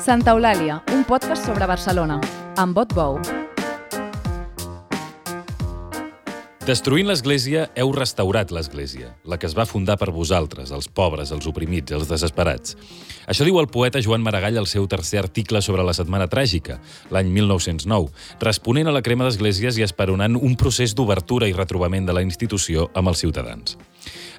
Santa 0.00 0.32
Eulàlia, 0.32 0.78
un 0.96 1.02
podcast 1.04 1.44
sobre 1.44 1.66
Barcelona, 1.68 2.14
amb 2.56 2.72
vot 2.72 2.94
bou. 2.96 3.18
Destruint 6.64 7.04
l'Església, 7.10 7.66
heu 7.76 7.92
restaurat 7.92 8.48
l'Església, 8.54 9.10
la 9.28 9.36
que 9.36 9.44
es 9.50 9.56
va 9.58 9.68
fundar 9.68 9.98
per 10.00 10.08
vosaltres, 10.16 10.72
els 10.72 10.88
pobres, 10.88 11.34
els 11.36 11.44
oprimits, 11.50 11.92
els 11.92 12.08
desesperats. 12.08 12.78
Això 13.28 13.44
diu 13.44 13.60
el 13.60 13.68
poeta 13.68 14.00
Joan 14.00 14.24
Maragall 14.24 14.62
al 14.62 14.70
seu 14.72 14.88
tercer 14.88 15.20
article 15.20 15.60
sobre 15.60 15.84
la 15.84 15.92
Setmana 15.92 16.30
Tràgica, 16.32 16.78
l'any 17.12 17.28
1909, 17.36 18.08
responent 18.40 18.88
a 18.88 18.96
la 18.96 19.04
crema 19.04 19.28
d'esglésies 19.28 19.76
i 19.76 19.84
esperonant 19.84 20.40
un 20.40 20.56
procés 20.56 20.96
d'obertura 20.96 21.50
i 21.50 21.56
retrobament 21.56 22.08
de 22.08 22.16
la 22.16 22.24
institució 22.24 22.88
amb 22.94 23.12
els 23.12 23.20
ciutadans. 23.20 23.76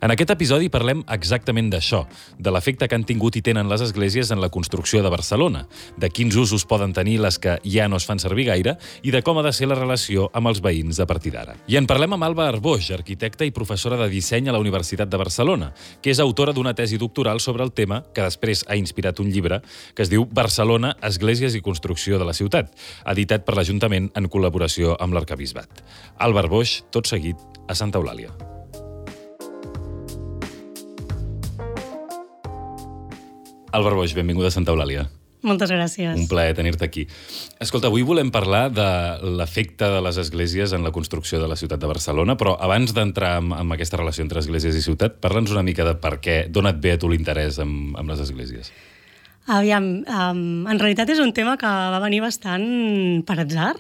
En 0.02 0.10
aquest 0.10 0.32
episodi 0.34 0.66
parlem 0.74 1.04
exactament 1.14 1.68
d'això, 1.70 2.00
de 2.42 2.50
l'efecte 2.50 2.88
que 2.90 2.98
han 2.98 3.04
tingut 3.06 3.36
i 3.38 3.44
tenen 3.46 3.68
les 3.70 3.84
esglésies 3.86 4.32
en 4.34 4.40
la 4.42 4.50
construcció 4.50 5.04
de 5.06 5.12
Barcelona, 5.14 5.68
de 5.94 6.10
quins 6.10 6.34
usos 6.42 6.64
poden 6.66 6.90
tenir 6.98 7.20
les 7.22 7.38
que 7.38 7.60
ja 7.62 7.86
no 7.86 8.00
es 8.02 8.08
fan 8.10 8.18
servir 8.18 8.48
gaire 8.48 8.74
i 9.06 9.12
de 9.14 9.22
com 9.22 9.38
ha 9.38 9.44
de 9.46 9.52
ser 9.54 9.68
la 9.70 9.78
relació 9.78 10.26
amb 10.34 10.50
els 10.50 10.64
veïns 10.66 10.98
a 10.98 11.06
partir 11.06 11.36
d'ara. 11.36 11.54
I 11.70 11.78
en 11.78 11.86
parlem 11.86 12.16
amb 12.18 12.26
Alba 12.26 12.48
Arboix, 12.50 12.90
arquitecta 12.96 13.46
i 13.46 13.54
professora 13.54 14.00
de 14.00 14.10
disseny 14.10 14.50
a 14.50 14.56
la 14.56 14.62
Universitat 14.64 15.12
de 15.12 15.20
Barcelona, 15.22 15.70
que 16.02 16.10
és 16.10 16.22
autora 16.24 16.56
d'una 16.58 16.74
tesi 16.74 16.98
doctoral 16.98 17.38
sobre 17.40 17.62
el 17.62 17.70
tema 17.72 18.02
que 18.12 18.26
després 18.26 18.66
ha 18.68 18.80
inspirat 18.80 19.22
un 19.22 19.30
llibre 19.30 19.60
que 19.94 20.02
es 20.02 20.10
diu 20.10 20.26
Barcelona, 20.26 20.96
Esglésies 21.06 21.54
i 21.54 21.62
Construcció 21.62 22.18
de 22.18 22.26
la 22.26 22.34
Ciutat, 22.34 22.74
editat 23.06 23.46
per 23.46 23.54
l'Ajuntament 23.54 24.10
en 24.18 24.32
col·laboració 24.34 24.98
amb 24.98 25.14
l'Arcabisbat. 25.14 25.86
Alba 26.18 26.42
Arboix, 26.42 26.80
tot 26.90 27.06
seguit, 27.06 27.38
a 27.70 27.78
Santa 27.78 28.02
Eulàlia. 28.02 28.34
Albert 33.72 33.96
Boix, 33.96 34.14
benvinguda 34.14 34.52
a 34.52 34.56
Santa 34.56 34.74
Eulàlia. 34.74 35.08
Moltes 35.42 35.72
gràcies. 35.74 36.14
Un 36.14 36.28
plaer 36.30 36.54
tenir-te 36.54 36.86
aquí. 36.86 37.08
Escolta, 37.64 37.90
avui 37.90 38.04
volem 38.06 38.30
parlar 38.30 38.68
de 38.70 38.86
l'efecte 39.40 39.88
de 39.90 40.02
les 40.06 40.20
esglésies 40.22 40.76
en 40.78 40.86
la 40.86 40.92
construcció 40.94 41.40
de 41.42 41.48
la 41.50 41.58
ciutat 41.58 41.82
de 41.82 41.90
Barcelona, 41.90 42.36
però 42.38 42.54
abans 42.62 42.94
d'entrar 42.94 43.40
en, 43.42 43.50
en 43.58 43.74
aquesta 43.74 43.98
relació 43.98 44.22
entre 44.28 44.44
esglésies 44.44 44.78
i 44.78 44.84
ciutat, 44.86 45.18
parla'ns 45.24 45.54
una 45.56 45.66
mica 45.66 45.88
de 45.88 45.96
per 45.98 46.20
què, 46.22 46.38
d'on 46.54 46.70
et 46.70 46.78
ve 46.84 46.94
a 46.94 47.02
tu 47.02 47.10
l'interès 47.10 47.58
amb, 47.64 47.98
amb 47.98 48.14
les 48.14 48.22
esglésies. 48.28 48.70
Aviam, 49.50 49.90
um, 50.06 50.46
en 50.70 50.78
realitat 50.78 51.10
és 51.10 51.24
un 51.24 51.34
tema 51.34 51.58
que 51.58 51.66
va 51.66 52.04
venir 52.04 52.22
bastant 52.22 53.24
per 53.26 53.40
atzar. 53.42 53.74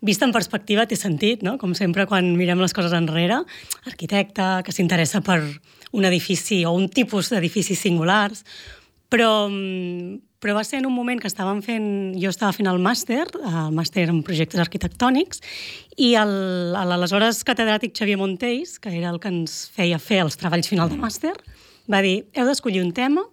Vist 0.00 0.24
en 0.24 0.32
perspectiva 0.32 0.86
té 0.88 0.96
sentit, 0.96 1.44
no? 1.44 1.58
Com 1.60 1.76
sempre 1.76 2.08
quan 2.08 2.32
mirem 2.38 2.62
les 2.64 2.72
coses 2.72 2.96
enrere, 2.96 3.42
arquitecte 3.84 4.48
que 4.64 4.72
s'interessa 4.72 5.20
per 5.20 5.42
un 5.92 6.06
edifici 6.08 6.62
o 6.64 6.72
un 6.72 6.88
tipus 6.88 7.28
d'edificis 7.28 7.84
singulars, 7.84 8.46
però, 9.10 9.50
però 10.40 10.54
va 10.56 10.64
ser 10.64 10.78
en 10.80 10.86
un 10.88 10.94
moment 10.94 11.20
que 11.20 11.28
estàvem 11.28 11.60
fent... 11.66 11.88
Jo 12.22 12.30
estava 12.32 12.54
fent 12.56 12.70
el 12.70 12.80
màster, 12.82 13.24
el 13.36 13.74
màster 13.76 14.06
en 14.08 14.22
projectes 14.26 14.62
arquitectònics, 14.62 15.42
i 15.98 16.14
l'aleshores 16.16 17.42
catedràtic 17.46 17.96
Xavier 17.98 18.18
Montells, 18.20 18.78
que 18.80 18.92
era 18.94 19.10
el 19.12 19.18
que 19.20 19.32
ens 19.32 19.66
feia 19.74 19.98
fer 20.00 20.22
els 20.24 20.38
treballs 20.40 20.70
final 20.70 20.92
de 20.92 20.98
màster, 21.00 21.34
va 21.90 22.00
dir, 22.06 22.22
heu 22.32 22.46
d'escollir 22.46 22.84
un 22.84 22.94
tema 22.96 23.26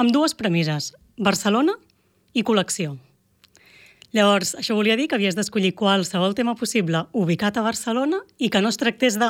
amb 0.00 0.10
dues 0.12 0.34
premisses, 0.34 0.92
Barcelona 1.20 1.76
i 2.34 2.42
col·lecció. 2.46 2.96
Llavors, 4.16 4.56
això 4.58 4.74
volia 4.74 4.96
dir 4.98 5.06
que 5.06 5.14
havies 5.14 5.36
d'escollir 5.38 5.76
qualsevol 5.78 6.34
tema 6.34 6.56
possible 6.58 7.04
ubicat 7.14 7.60
a 7.60 7.62
Barcelona 7.62 8.18
i 8.42 8.50
que 8.50 8.62
no 8.62 8.72
es 8.72 8.80
tractés 8.80 9.20
de, 9.22 9.28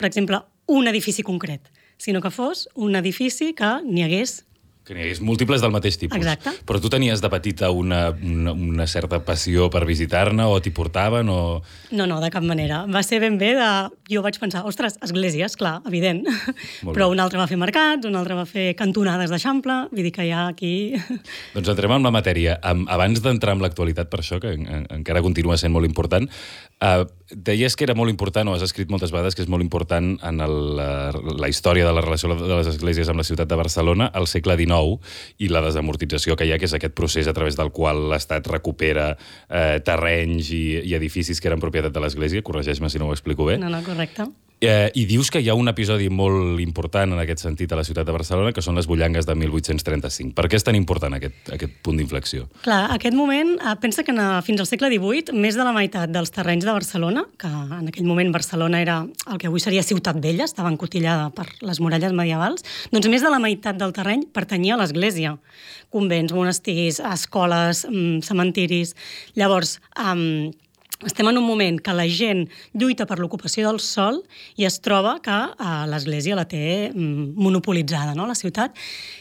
per 0.00 0.08
exemple, 0.08 0.40
un 0.72 0.88
edifici 0.88 1.24
concret, 1.26 1.68
sinó 2.00 2.22
que 2.24 2.32
fos 2.32 2.64
un 2.74 2.96
edifici 2.96 3.50
que 3.52 3.74
n'hi 3.84 4.06
hagués 4.06 4.38
que 4.82 4.96
n'hi 4.96 5.04
hagués 5.04 5.20
múltiples 5.22 5.62
del 5.62 5.70
mateix 5.70 5.96
tipus. 6.00 6.18
Exacte. 6.18 6.50
Però 6.66 6.80
tu 6.82 6.90
tenies 6.90 7.22
de 7.22 7.30
petita 7.30 7.70
una, 7.70 8.08
una, 8.10 8.52
una 8.52 8.86
certa 8.90 9.20
passió 9.22 9.68
per 9.70 9.84
visitar-ne 9.86 10.46
o 10.50 10.58
t'hi 10.62 10.72
portaven 10.74 11.30
o... 11.30 11.38
No, 11.94 12.08
no, 12.10 12.18
de 12.22 12.30
cap 12.34 12.42
manera. 12.42 12.82
Va 12.90 13.04
ser 13.06 13.20
ben 13.22 13.38
bé 13.38 13.52
de... 13.58 13.68
Jo 14.10 14.24
vaig 14.24 14.36
pensar, 14.42 14.64
ostres, 14.68 14.98
esglésies, 15.04 15.54
clar, 15.56 15.76
evident. 15.88 16.24
Molt 16.26 16.96
Però 16.96 17.06
bé. 17.06 17.14
un 17.14 17.22
altre 17.22 17.38
va 17.40 17.46
fer 17.50 17.60
mercats, 17.60 18.08
un 18.08 18.18
altre 18.18 18.36
va 18.36 18.44
fer 18.48 18.72
cantonades 18.78 19.30
d'Eixample, 19.32 19.78
vull 19.92 20.08
dir 20.10 20.14
que 20.14 20.26
ja 20.28 20.48
aquí... 20.50 20.74
Doncs 21.54 21.72
entrem 21.72 21.94
en 21.96 22.10
la 22.10 22.14
matèria. 22.14 22.58
Abans 22.62 23.22
d'entrar 23.22 23.54
en 23.56 23.62
l'actualitat, 23.62 24.10
per 24.10 24.20
això, 24.24 24.42
que 24.42 24.56
en, 24.58 24.66
en, 24.66 24.86
encara 24.98 25.22
continua 25.24 25.56
sent 25.60 25.72
molt 25.72 25.86
important, 25.88 26.26
eh, 26.82 27.04
deies 27.34 27.76
que 27.76 27.84
era 27.86 27.94
molt 27.98 28.12
important, 28.12 28.48
o 28.48 28.54
has 28.56 28.64
escrit 28.64 28.90
moltes 28.92 29.12
vegades, 29.14 29.36
que 29.36 29.42
és 29.44 29.50
molt 29.50 29.64
important 29.64 30.14
en 30.22 30.40
el, 30.44 30.56
la, 30.78 30.88
la 31.12 31.50
història 31.50 31.86
de 31.86 31.94
la 31.96 32.04
relació 32.04 32.32
de 32.34 32.52
les 32.52 32.70
esglésies 32.70 33.10
amb 33.10 33.22
la 33.22 33.26
ciutat 33.26 33.50
de 33.50 33.58
Barcelona 33.58 34.10
al 34.12 34.28
segle 34.30 34.56
XIX 34.60 35.00
i 35.42 35.50
la 35.52 35.64
desamortització 35.64 36.36
que 36.36 36.48
hi 36.48 36.54
ha, 36.54 36.60
que 36.60 36.68
és 36.68 36.76
aquest 36.78 36.96
procés 36.98 37.30
a 37.30 37.36
través 37.36 37.58
del 37.58 37.72
qual 37.74 38.06
l'Estat 38.12 38.48
recupera 38.52 39.12
eh, 39.16 39.80
terrenys 39.84 40.52
i, 40.52 40.64
i 40.84 40.96
edificis 40.98 41.40
que 41.40 41.50
eren 41.50 41.62
propietat 41.62 41.94
de 41.94 42.04
l'Església, 42.04 42.44
corregeix-me 42.44 42.92
si 42.92 43.02
no 43.02 43.10
ho 43.10 43.16
explico 43.16 43.48
bé. 43.48 43.58
No, 43.62 43.72
no, 43.72 43.82
correcte. 43.86 44.28
Eh, 44.62 44.92
I 44.94 45.02
dius 45.10 45.26
que 45.34 45.40
hi 45.42 45.48
ha 45.50 45.56
un 45.58 45.66
episodi 45.66 46.06
molt 46.06 46.60
important 46.62 47.10
en 47.10 47.18
aquest 47.18 47.40
sentit 47.42 47.72
a 47.74 47.78
la 47.80 47.82
ciutat 47.82 48.06
de 48.06 48.12
Barcelona, 48.14 48.52
que 48.54 48.62
són 48.62 48.76
les 48.78 48.86
bullangues 48.86 49.26
de 49.26 49.34
1835. 49.34 50.36
Per 50.38 50.44
què 50.46 50.54
és 50.54 50.62
tan 50.62 50.78
important 50.78 51.16
aquest, 51.16 51.50
aquest 51.56 51.80
punt 51.82 51.98
d'inflexió? 51.98 52.46
Clar, 52.62 52.84
aquest 52.94 53.18
moment, 53.18 53.56
eh, 53.58 53.74
pensa 53.82 54.06
que 54.06 54.14
eh, 54.14 54.28
fins 54.46 54.62
al 54.62 54.70
segle 54.70 54.92
XVIII, 54.92 55.34
més 55.34 55.58
de 55.58 55.66
la 55.66 55.74
meitat 55.74 56.14
dels 56.14 56.30
terrenys 56.30 56.68
de 56.68 56.76
Barcelona, 56.78 57.26
que 57.42 57.50
en 57.50 57.90
aquell 57.90 58.06
moment 58.06 58.30
Barcelona 58.30 58.84
era 58.86 59.00
el 59.02 59.42
que 59.42 59.50
avui 59.50 59.58
seria 59.58 59.82
Ciutat 59.82 60.22
Vella, 60.22 60.46
estava 60.46 60.70
encotillada 60.70 61.32
per 61.34 61.48
les 61.66 61.82
muralles 61.82 62.14
medievals, 62.14 62.62
doncs 62.94 63.10
més 63.10 63.26
de 63.26 63.34
la 63.34 63.42
meitat 63.42 63.82
del 63.82 63.90
terreny 63.90 64.28
pertanyia 64.30 64.78
a 64.78 64.82
l'Església. 64.84 65.34
Convents, 65.90 66.30
monestirs, 66.38 67.02
escoles, 67.02 67.82
mm, 67.90 68.22
cementiris... 68.30 68.94
Llavors, 69.34 69.80
um, 69.98 70.52
estem 71.06 71.28
en 71.28 71.38
un 71.38 71.46
moment 71.46 71.78
que 71.82 71.94
la 71.96 72.06
gent 72.08 72.44
lluita 72.78 73.06
per 73.08 73.18
l'ocupació 73.20 73.66
del 73.68 73.80
sol 73.82 74.22
i 74.60 74.66
es 74.68 74.78
troba 74.84 75.16
que 75.24 75.38
eh, 75.52 75.70
l'Església 75.90 76.36
la 76.38 76.46
té 76.48 76.90
mm, 76.92 77.32
monopolitzada, 77.38 78.14
no?, 78.18 78.26
la 78.28 78.38
ciutat. 78.38 78.76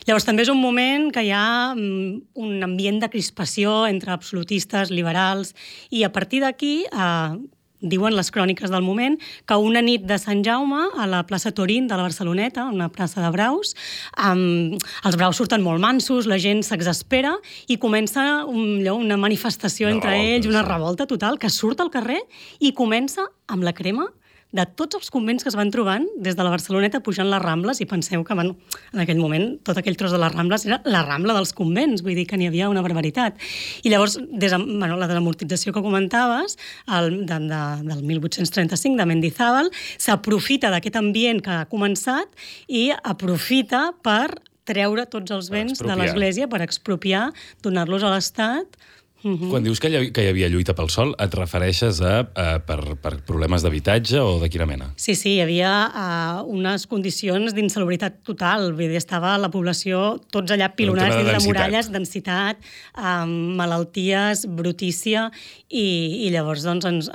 Llavors 0.08 0.28
també 0.28 0.46
és 0.46 0.52
un 0.54 0.62
moment 0.62 1.10
que 1.14 1.26
hi 1.26 1.32
ha 1.36 1.74
mm, 1.74 2.36
un 2.42 2.68
ambient 2.68 3.02
de 3.02 3.10
crispació 3.14 3.86
entre 3.90 4.14
absolutistes, 4.14 4.94
liberals, 4.94 5.56
i 5.90 6.06
a 6.06 6.12
partir 6.14 6.44
d'aquí 6.46 6.76
eh, 6.86 7.42
diuen 7.82 8.16
les 8.16 8.32
cròniques 8.32 8.72
del 8.72 8.86
moment, 8.86 9.18
que 9.46 9.58
una 9.58 9.82
nit 9.82 10.06
de 10.08 10.18
Sant 10.22 10.44
Jaume, 10.46 10.84
a 10.98 11.08
la 11.10 11.24
plaça 11.28 11.52
Torín 11.52 11.88
de 11.90 11.98
la 11.98 12.06
Barceloneta, 12.06 12.66
una 12.72 12.90
plaça 12.94 13.22
de 13.24 13.32
braus, 13.34 13.76
um, 14.22 14.78
els 15.06 15.18
braus 15.18 15.42
surten 15.42 15.66
molt 15.66 15.82
mansos, 15.82 16.30
la 16.30 16.40
gent 16.42 16.64
s'exaspera 16.66 17.36
i 17.68 17.78
comença 17.82 18.46
un, 18.46 18.80
allò, 18.82 18.98
una 19.02 19.18
manifestació 19.18 19.90
Una 19.90 19.98
entre 19.98 20.14
revolta, 20.14 20.36
ells, 20.36 20.50
una 20.52 20.66
revolta 20.68 21.08
total, 21.10 21.40
que 21.42 21.50
surt 21.50 21.82
al 21.82 21.92
carrer 21.94 22.22
i 22.60 22.74
comença 22.78 23.26
amb 23.52 23.66
la 23.66 23.74
crema 23.74 24.08
de 24.52 24.66
tots 24.76 24.98
els 25.00 25.12
convents 25.14 25.44
que 25.44 25.50
es 25.52 25.56
van 25.56 25.72
trobant 25.72 26.06
des 26.20 26.36
de 26.36 26.44
la 26.44 26.52
Barceloneta 26.52 27.00
pujant 27.04 27.30
les 27.32 27.42
Rambles 27.42 27.80
i 27.82 27.88
penseu 27.88 28.24
que 28.28 28.36
bueno, 28.36 28.58
en 28.92 29.04
aquell 29.04 29.20
moment 29.22 29.56
tot 29.68 29.80
aquell 29.80 29.98
tros 30.00 30.12
de 30.12 30.20
les 30.20 30.34
Rambles 30.34 30.66
era 30.68 30.82
la 30.86 31.04
Rambla 31.08 31.36
dels 31.38 31.54
convents, 31.56 32.04
vull 32.04 32.18
dir 32.20 32.28
que 32.28 32.40
n'hi 32.40 32.50
havia 32.50 32.70
una 32.72 32.84
barbaritat. 32.84 33.40
I 33.84 33.94
llavors, 33.94 34.18
des 34.20 34.52
de, 34.52 34.60
bueno, 34.60 35.00
la 35.00 35.08
desamortització 35.08 35.74
que 35.74 35.84
comentaves, 35.84 36.58
el, 37.00 37.26
de, 37.26 37.40
de, 37.48 37.64
del 37.88 38.04
1835, 38.04 39.00
de 39.00 39.08
Mendizábal, 39.08 39.72
s'aprofita 39.98 40.72
d'aquest 40.74 41.00
ambient 41.00 41.42
que 41.44 41.62
ha 41.62 41.68
començat 41.72 42.28
i 42.68 42.90
aprofita 42.92 43.90
per 44.04 44.42
treure 44.68 45.08
tots 45.10 45.34
els 45.34 45.50
béns 45.52 45.82
de 45.82 45.96
l'Església 45.96 46.48
per 46.52 46.62
expropiar, 46.64 47.30
donar-los 47.64 48.04
a 48.04 48.12
l'Estat 48.14 48.78
Mhm. 49.24 49.50
Quan 49.52 49.64
dius 49.64 49.80
que 49.80 49.90
hi, 49.92 50.10
que 50.14 50.24
hi 50.26 50.30
havia 50.32 50.50
lluita 50.50 50.74
pel 50.78 50.90
sol, 50.90 51.14
et 51.22 51.34
refereixes 51.38 52.02
a, 52.02 52.14
a 52.34 52.48
per, 52.66 52.80
per 53.02 53.14
problemes 53.28 53.62
d'habitatge 53.66 54.20
o 54.22 54.40
de 54.42 54.50
quina 54.50 54.66
mena? 54.70 54.92
Sí, 54.98 55.16
sí, 55.16 55.36
hi 55.36 55.44
havia 55.44 55.72
uh, 55.88 56.42
unes 56.50 56.88
condicions 56.90 57.54
d'insalubritat 57.58 58.22
total. 58.28 58.72
Vull 58.74 58.90
dir, 58.94 59.00
estava 59.02 59.36
la 59.42 59.52
població 59.54 60.18
tots 60.34 60.56
allà 60.56 60.72
pilonats 60.74 61.16
dins 61.16 61.28
de 61.28 61.36
densitat. 61.36 61.48
muralles, 61.50 61.92
densitat, 61.94 62.72
um, 62.98 63.36
malalties, 63.60 64.48
brutícia, 64.50 65.30
i, 65.70 66.28
i 66.28 66.34
llavors 66.34 66.66
doncs, 66.66 66.90
ens, 66.90 67.12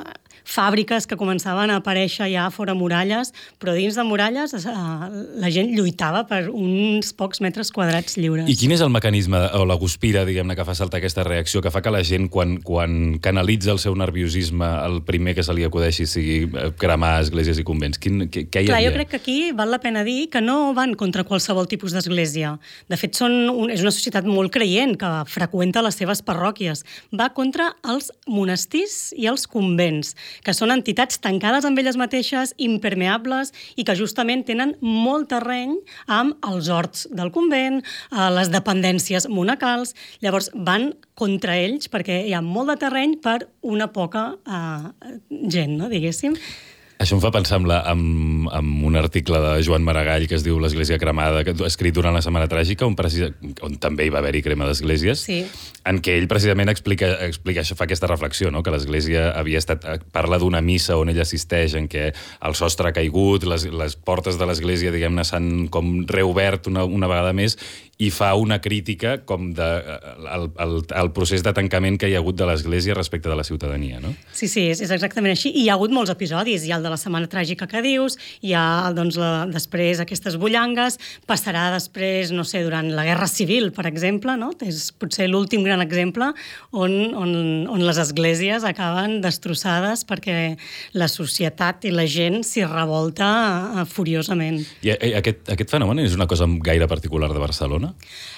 fàbriques 0.46 1.08
que 1.10 1.19
començaven 1.19 1.72
a 1.72 1.81
aparèixer 1.81 2.28
ja 2.31 2.46
fora 2.54 2.75
muralles, 2.78 3.32
però 3.60 3.75
dins 3.76 3.98
de 3.98 4.04
muralles 4.06 4.54
uh, 4.56 5.08
la 5.43 5.50
gent 5.52 5.72
lluitava 5.75 6.22
per 6.28 6.46
uns 6.52 7.12
pocs 7.16 7.43
metres 7.44 7.72
quadrats 7.75 8.16
lliures. 8.20 8.48
I 8.48 8.56
quin 8.58 8.72
és 8.76 8.84
el 8.84 8.93
mecanisme 8.94 9.40
o 9.58 9.64
la 9.69 9.76
guspira, 9.81 10.25
diguem-ne, 10.28 10.56
que 10.56 10.66
fa 10.66 10.76
saltar 10.78 11.00
aquesta 11.00 11.26
reacció, 11.26 11.62
que 11.64 11.72
fa 11.75 11.82
que 11.82 11.93
la 11.93 12.04
gent, 12.06 12.31
quan, 12.32 12.56
quan 12.64 13.19
canalitza 13.22 13.75
el 13.75 13.82
seu 13.82 13.96
nerviosisme, 13.98 14.69
el 14.87 15.00
primer 15.06 15.34
que 15.37 15.44
se 15.46 15.54
li 15.56 15.66
acudeixi 15.66 16.06
sigui 16.08 16.38
eh, 16.46 16.70
cremar 16.78 17.16
esglésies 17.25 17.60
i 17.60 17.66
convents? 17.66 18.00
Quin, 18.02 18.28
què, 18.31 18.46
què 18.46 18.62
hi 18.62 18.70
Clar, 18.70 18.81
havia? 18.81 18.92
jo 18.92 18.96
crec 19.00 19.12
que 19.12 19.20
aquí 19.20 19.38
val 19.56 19.72
la 19.75 19.81
pena 19.82 20.04
dir 20.06 20.28
que 20.32 20.42
no 20.44 20.72
van 20.76 20.94
contra 20.99 21.26
qualsevol 21.26 21.69
tipus 21.70 21.96
d'església. 21.96 22.54
De 22.90 22.99
fet, 23.00 23.19
són 23.19 23.34
un, 23.50 23.72
és 23.72 23.82
una 23.84 23.94
societat 23.94 24.28
molt 24.28 24.54
creient 24.54 24.94
que 25.00 25.12
freqüenta 25.31 25.82
les 25.84 25.99
seves 25.99 26.22
parròquies. 26.26 26.84
Va 27.16 27.32
contra 27.34 27.72
els 27.87 28.12
monestirs 28.31 29.10
i 29.16 29.26
els 29.31 29.46
convents. 29.50 30.14
Que 30.44 30.54
són 30.56 30.74
entitats 30.74 31.20
tancades 31.22 31.66
amb 31.68 31.78
elles 31.78 31.98
mateixes, 32.00 32.54
impermeables, 32.58 33.52
i 33.76 33.84
que 33.86 33.96
justament 33.98 34.44
tenen 34.48 34.74
molt 34.82 35.30
terreny 35.32 35.76
amb 36.06 36.36
els 36.46 36.70
horts 36.72 37.06
del 37.12 37.32
convent, 37.34 37.82
eh, 37.82 38.30
les 38.36 38.52
dependències 38.52 39.28
monacals. 39.32 39.94
Llavors 40.24 40.50
van 40.54 40.92
contra 41.16 41.56
ells 41.56 41.88
perquè 41.92 42.22
hi 42.26 42.34
ha 42.36 42.44
molt 42.44 42.74
de 42.74 42.80
terreny 42.86 43.16
per 43.22 43.40
una 43.62 43.88
poca 43.92 44.28
eh, 44.46 45.18
gent, 45.48 45.76
no, 45.80 45.90
diguéssim. 45.92 46.36
Això 46.96 47.12
em 47.12 47.20
fa 47.20 47.28
pensar 47.28 47.58
en, 47.60 47.66
la, 47.69 47.82
en, 47.93 48.46
en 48.48 48.69
un 48.88 48.96
article 48.96 49.37
de 49.43 49.50
Joan 49.66 49.84
Maragall 49.84 50.25
que 50.31 50.37
es 50.38 50.44
diu 50.46 50.56
L'Església 50.62 50.96
cremada, 50.98 51.43
que 51.44 51.52
escrit 51.69 51.93
durant 51.94 52.14
la 52.16 52.22
Setmana 52.25 52.48
Tràgica, 52.48 52.87
on, 52.88 52.96
precisa, 52.96 53.28
on 53.66 53.76
també 53.82 54.06
hi 54.06 54.12
va 54.14 54.22
haver-hi 54.22 54.40
crema 54.46 54.69
d'esglésies, 54.69 55.26
sí. 55.28 55.43
en 55.84 56.00
què 56.00 56.14
ell 56.16 56.28
precisament 56.31 56.72
explica, 56.72 57.10
explica 57.26 57.60
això, 57.60 57.76
fa 57.76 57.84
aquesta 57.84 58.08
reflexió, 58.08 58.48
no? 58.50 58.64
que 58.64 58.72
l'Església 58.72 59.28
havia 59.37 59.60
estat... 59.60 59.84
Parla 60.16 60.38
d'una 60.40 60.62
missa 60.64 60.96
on 60.96 61.10
ell 61.12 61.20
assisteix, 61.20 61.75
en 61.76 61.90
què 61.93 62.08
el 62.16 62.56
sostre 62.56 62.88
ha 62.88 62.96
caigut, 62.96 63.44
les, 63.44 63.69
les 63.69 63.96
portes 64.00 64.40
de 64.40 64.49
l'Església, 64.49 64.94
diguem-ne, 64.94 65.26
s'han 65.28 65.69
com 65.72 65.99
reobert 66.08 66.70
una, 66.72 66.87
una 66.88 67.10
vegada 67.12 67.37
més, 67.37 67.58
i 67.98 68.10
fa 68.12 68.34
una 68.37 68.58
crítica 68.60 69.16
com 69.25 69.48
de, 69.56 69.66
el, 70.28 70.50
el, 70.60 70.75
el 71.00 71.10
procés 71.16 71.40
de 71.44 71.52
tancament 71.56 71.96
que 71.96 72.10
hi 72.10 72.16
ha 72.16 72.20
hagut 72.20 72.37
de 72.37 72.44
l'Església 72.48 72.94
respecte 72.96 73.31
de 73.32 73.37
la 73.38 73.44
ciutadania, 73.44 74.00
no? 74.02 74.12
Sí, 74.37 74.50
sí, 74.52 74.66
és, 74.69 74.82
és 74.84 74.93
exactament 74.93 75.32
així. 75.32 75.48
I 75.48 75.64
hi 75.64 75.70
ha 75.70 75.76
hagut 75.78 75.94
molts 75.96 76.12
episodis. 76.12 76.66
Hi 76.66 76.75
ha 76.75 76.76
el 76.76 76.84
de 76.84 76.93
la 76.93 76.98
Setmana 77.00 77.31
Tràgica 77.32 77.69
que 77.70 77.81
dius, 77.84 78.19
hi 78.44 78.52
ha 78.52 78.93
doncs, 78.96 79.16
la, 79.20 79.31
després 79.48 80.02
aquestes 80.04 80.37
bullangues, 80.40 80.98
passarà 81.28 81.70
després, 81.72 82.34
no 82.37 82.44
sé, 82.44 82.60
durant 82.66 82.90
la 82.93 83.06
Guerra 83.08 83.31
Civil, 83.32 83.70
per 83.72 83.87
exemple, 83.88 84.37
no? 84.37 84.52
és 84.66 84.90
potser 84.99 85.28
l'últim 85.31 85.64
gran 85.64 85.81
exemple 85.84 86.28
on, 86.72 86.94
on, 87.16 87.32
on 87.70 87.84
les 87.87 88.00
esglésies 88.02 88.64
acaben 88.66 89.20
destrossades 89.25 90.04
perquè 90.08 90.56
la 90.96 91.08
societat 91.08 91.87
i 91.88 91.94
la 91.94 92.06
gent 92.10 92.42
s'hi 92.44 92.64
revolta 92.66 93.28
uh, 93.31 93.84
furiosament. 93.88 94.60
I, 94.82 94.92
i 94.92 95.14
aquest, 95.16 95.46
aquest 95.54 95.72
fenomen 95.72 96.02
és 96.04 96.16
una 96.19 96.28
cosa 96.28 96.49
gaire 96.66 96.88
particular 96.90 97.32
de 97.32 97.40
Barcelona? 97.40 97.85
Barcelona? 97.86 97.94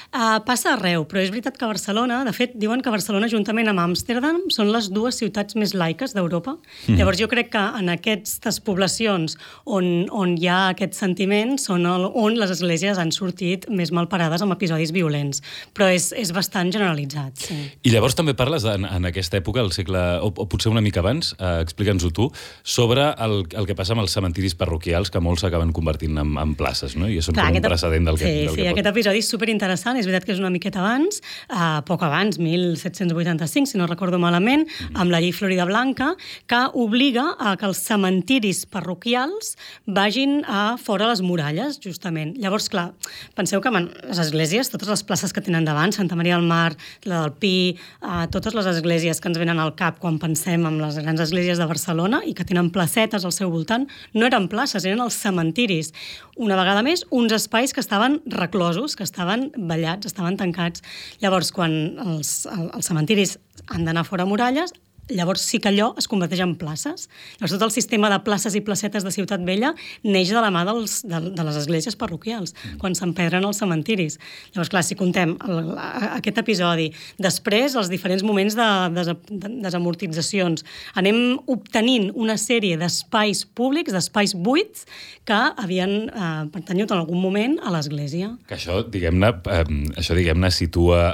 Uh, 0.09 0.39
passa 0.41 0.71
arreu, 0.73 1.03
però 1.05 1.21
és 1.21 1.29
veritat 1.29 1.59
que 1.61 1.67
Barcelona, 1.69 2.23
de 2.25 2.33
fet, 2.33 2.55
diuen 2.57 2.81
que 2.81 2.89
Barcelona, 2.89 3.29
juntament 3.29 3.69
amb 3.69 3.83
Amsterdam, 3.83 4.39
són 4.49 4.71
les 4.73 4.87
dues 4.89 5.19
ciutats 5.21 5.53
més 5.61 5.75
laiques 5.77 6.15
d'Europa. 6.17 6.55
Mm. 6.87 6.97
Llavors, 6.97 7.19
jo 7.21 7.27
crec 7.29 7.51
que 7.53 7.61
en 7.77 7.91
aquestes 7.93 8.57
poblacions 8.65 9.37
on, 9.69 10.07
on 10.09 10.33
hi 10.41 10.49
ha 10.49 10.71
aquest 10.71 10.97
sentiment 10.97 11.59
són 11.61 11.85
el, 11.85 12.07
on 12.09 12.39
les 12.41 12.55
esglésies 12.55 12.97
han 12.97 13.13
sortit 13.13 13.67
més 13.69 13.93
malparades 13.93 14.41
amb 14.41 14.57
episodis 14.57 14.95
violents. 14.97 15.43
Però 15.77 15.91
és, 15.93 16.09
és 16.17 16.33
bastant 16.33 16.73
generalitzat, 16.73 17.45
sí. 17.45 17.59
I 17.85 17.93
llavors 17.93 18.17
també 18.17 18.33
parles 18.33 18.65
en, 18.65 18.89
en 18.89 19.11
aquesta 19.13 19.37
època, 19.43 19.61
al 19.61 19.75
segle, 19.77 20.07
o, 20.25 20.33
o 20.33 20.49
potser 20.49 20.73
una 20.73 20.81
mica 20.81 21.05
abans, 21.05 21.35
eh, 21.37 21.59
explica'ns-ho 21.67 22.15
tu, 22.17 22.31
sobre 22.65 23.11
el, 23.13 23.43
el 23.53 23.69
que 23.69 23.77
passa 23.77 23.93
amb 23.93 24.07
els 24.07 24.17
cementiris 24.17 24.57
parroquials, 24.57 25.13
que 25.13 25.21
molts 25.21 25.45
s'acaben 25.45 25.77
convertint 25.77 26.17
en, 26.25 26.33
en 26.41 26.57
places, 26.57 26.97
no? 26.97 27.13
I 27.13 27.21
són 27.21 27.37
Clar, 27.37 27.51
com 27.53 27.61
un 27.61 27.69
precedent 27.69 28.09
del 28.09 28.17
que, 28.17 28.25
sí, 28.25 28.43
del 28.49 28.57
sí, 28.57 28.63
que 28.63 28.69
pot... 28.71 28.75
aquest 28.79 28.93
episodi 28.97 29.25
és 29.27 29.33
superinteressant 29.37 29.98
és 29.99 30.07
veritat 30.07 30.27
que 30.27 30.35
és 30.35 30.41
una 30.43 30.51
miqueta 30.55 30.81
abans, 30.81 31.21
eh, 31.51 31.81
poc 31.89 32.03
abans, 32.07 32.39
1785, 32.39 33.67
si 33.67 33.79
no 33.79 33.87
recordo 33.87 34.19
malament, 34.19 34.67
amb 34.95 35.11
la 35.11 35.21
llei 35.21 35.33
Florida 35.33 35.65
Blanca, 35.65 36.15
que 36.47 36.61
obliga 36.75 37.35
a 37.39 37.57
que 37.57 37.67
els 37.67 37.81
cementiris 37.85 38.65
parroquials 38.67 39.57
vagin 39.87 40.45
a 40.47 40.77
fora 40.79 41.09
les 41.09 41.23
muralles, 41.23 41.81
justament. 41.83 42.37
Llavors, 42.39 42.69
clar, 42.69 42.93
penseu 43.35 43.61
que 43.61 43.71
les 43.71 44.19
esglésies, 44.19 44.71
totes 44.71 44.89
les 44.89 45.03
places 45.03 45.33
que 45.33 45.43
tenen 45.45 45.65
davant, 45.65 45.93
Santa 45.93 46.17
Maria 46.17 46.37
del 46.37 46.47
Mar, 46.47 46.77
la 47.05 47.23
del 47.23 47.33
Pi, 47.33 47.77
eh, 48.03 48.27
totes 48.31 48.55
les 48.55 48.67
esglésies 48.67 49.21
que 49.21 49.29
ens 49.29 49.39
venen 49.39 49.59
al 49.59 49.75
cap 49.75 49.99
quan 49.99 50.19
pensem 50.19 50.67
en 50.67 50.81
les 50.81 50.99
grans 50.99 51.21
esglésies 51.21 51.59
de 51.59 51.67
Barcelona 51.67 52.23
i 52.25 52.35
que 52.35 52.45
tenen 52.45 52.71
placetes 52.71 53.25
al 53.25 53.33
seu 53.33 53.51
voltant, 53.51 53.89
no 54.15 54.27
eren 54.27 54.49
places, 54.49 54.85
eren 54.85 55.01
els 55.01 55.19
cementiris. 55.19 55.93
Una 56.37 56.57
vegada 56.57 56.85
més, 56.87 57.05
uns 57.11 57.33
espais 57.33 57.73
que 57.75 57.81
estaven 57.81 58.21
reclosos, 58.27 58.95
que 58.95 59.03
estaven 59.03 59.51
ballats 59.57 59.88
tallats, 59.89 60.07
estaven 60.07 60.37
tancats. 60.37 60.83
Llavors, 61.23 61.51
quan 61.55 61.73
els, 62.05 62.47
els 62.51 62.89
cementiris 62.89 63.37
han 63.73 63.85
d'anar 63.89 64.05
fora 64.07 64.27
muralles, 64.29 64.73
llavors 65.09 65.43
sí 65.45 65.61
que 65.63 65.71
allò 65.71 65.93
es 65.99 66.09
converteix 66.11 66.43
en 66.45 66.55
places. 66.61 67.09
Llavors 67.39 67.55
tot 67.57 67.67
el 67.69 67.75
sistema 67.75 68.11
de 68.13 68.21
places 68.27 68.57
i 68.59 68.63
placetes 68.65 69.07
de 69.07 69.13
Ciutat 69.15 69.45
Vella 69.47 69.75
neix 70.05 70.33
de 70.35 70.43
la 70.43 70.53
mà 70.55 70.65
dels, 70.69 71.01
de, 71.09 71.21
de 71.35 71.47
les 71.47 71.59
esglésies 71.63 71.97
parroquials, 71.99 72.55
mm. 72.55 72.79
quan 72.83 72.97
s'empedren 72.99 73.47
els 73.49 73.61
cementiris. 73.63 74.19
Llavors, 74.55 74.73
clar, 74.73 74.85
si 74.87 74.99
contem 74.99 75.37
el, 75.47 75.73
aquest 76.19 76.43
episodi, 76.43 76.91
després 77.19 77.77
els 77.79 77.91
diferents 77.93 78.25
moments 78.27 78.57
de, 78.59 78.69
de, 78.97 79.17
de 79.31 79.53
desamortitzacions, 79.65 80.65
anem 80.99 81.39
obtenint 81.51 82.11
una 82.15 82.39
sèrie 82.41 82.79
d'espais 82.81 83.45
públics, 83.59 83.95
d'espais 83.95 84.35
buits, 84.37 84.87
que 85.29 85.39
havien 85.61 86.09
eh, 86.09 86.45
pertanyut 86.53 86.93
en 86.93 87.03
algun 87.03 87.21
moment 87.21 87.59
a 87.61 87.73
l'Església. 87.75 88.31
Que 88.49 88.57
això, 88.57 88.81
diguem-ne, 88.89 89.33
eh, 89.53 89.65
això 90.01 90.17
diguem-ne 90.17 90.51
situa 90.55 91.13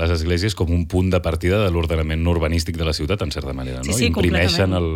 les 0.00 0.12
esglésies 0.18 0.56
com 0.58 0.72
un 0.74 0.84
punt 0.90 1.08
de 1.12 1.20
partida 1.24 1.62
de 1.62 1.70
l'ordenament 1.72 2.26
urbanístic 2.28 2.76
de 2.80 2.88
la 2.88 2.92
ciutat, 2.96 3.24
en 3.24 3.32
certa 3.34 3.52
manera, 3.56 3.82
no? 3.82 3.86
Sí, 3.88 3.96
sí, 3.98 4.10
Imprimeixen 4.12 4.76
el... 4.78 4.90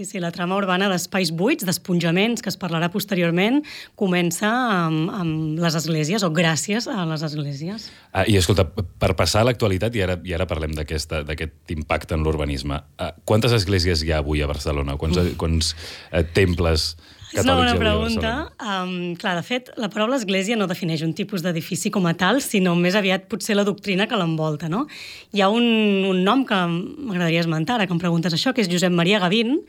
Sí, 0.00 0.06
sí, 0.08 0.20
la 0.22 0.30
trama 0.32 0.56
urbana 0.56 0.86
d'espais 0.88 1.28
buits, 1.36 1.66
d'esponjaments, 1.68 2.40
que 2.40 2.48
es 2.48 2.56
parlarà 2.56 2.88
posteriorment, 2.88 3.58
comença 4.00 4.48
amb, 4.48 5.10
amb 5.12 5.60
les 5.60 5.76
esglésies, 5.76 6.24
o 6.24 6.30
gràcies 6.32 6.86
a 6.88 7.02
les 7.10 7.24
esglésies. 7.26 7.90
Ah, 8.14 8.24
I 8.24 8.38
escolta, 8.40 8.64
per 8.64 9.12
passar 9.18 9.42
a 9.42 9.50
l'actualitat, 9.50 9.98
i 9.98 10.04
ara, 10.06 10.16
i 10.24 10.32
ara 10.32 10.48
parlem 10.48 10.72
d'aquest 10.78 11.74
impacte 11.74 12.16
en 12.16 12.24
l'urbanisme, 12.24 12.80
ah, 12.96 13.12
quantes 13.28 13.52
esglésies 13.58 14.06
hi 14.06 14.14
ha 14.14 14.22
avui 14.24 14.40
a 14.40 14.48
Barcelona? 14.48 14.96
Quants, 14.96 15.20
quants 15.36 15.74
eh, 16.14 16.24
temples 16.38 16.94
és 17.30 17.44
una 17.44 17.54
bona 17.54 17.76
pregunta. 17.78 18.30
Um, 18.58 19.14
clar, 19.14 19.36
de 19.38 19.44
fet, 19.46 19.68
la 19.78 19.86
paraula 19.92 20.16
església 20.18 20.56
no 20.58 20.66
defineix 20.66 21.04
un 21.06 21.12
tipus 21.14 21.44
d'edifici 21.44 21.92
com 21.94 22.08
a 22.10 22.14
tal, 22.18 22.40
sinó 22.42 22.72
més 22.74 22.96
aviat 22.98 23.28
potser 23.30 23.54
la 23.54 23.62
doctrina 23.66 24.08
que 24.10 24.18
l'envolta, 24.18 24.66
no? 24.72 24.86
Hi 25.30 25.44
ha 25.44 25.50
un, 25.54 25.66
un 26.10 26.24
nom 26.26 26.42
que 26.48 26.58
m'agradaria 26.58 27.44
esmentar, 27.44 27.76
ara 27.78 27.86
que 27.86 27.94
em 27.94 28.02
preguntes 28.02 28.34
això, 28.34 28.50
que 28.56 28.64
és 28.64 28.70
Josep 28.72 28.90
Maria 28.90 29.20
Gavín, 29.22 29.60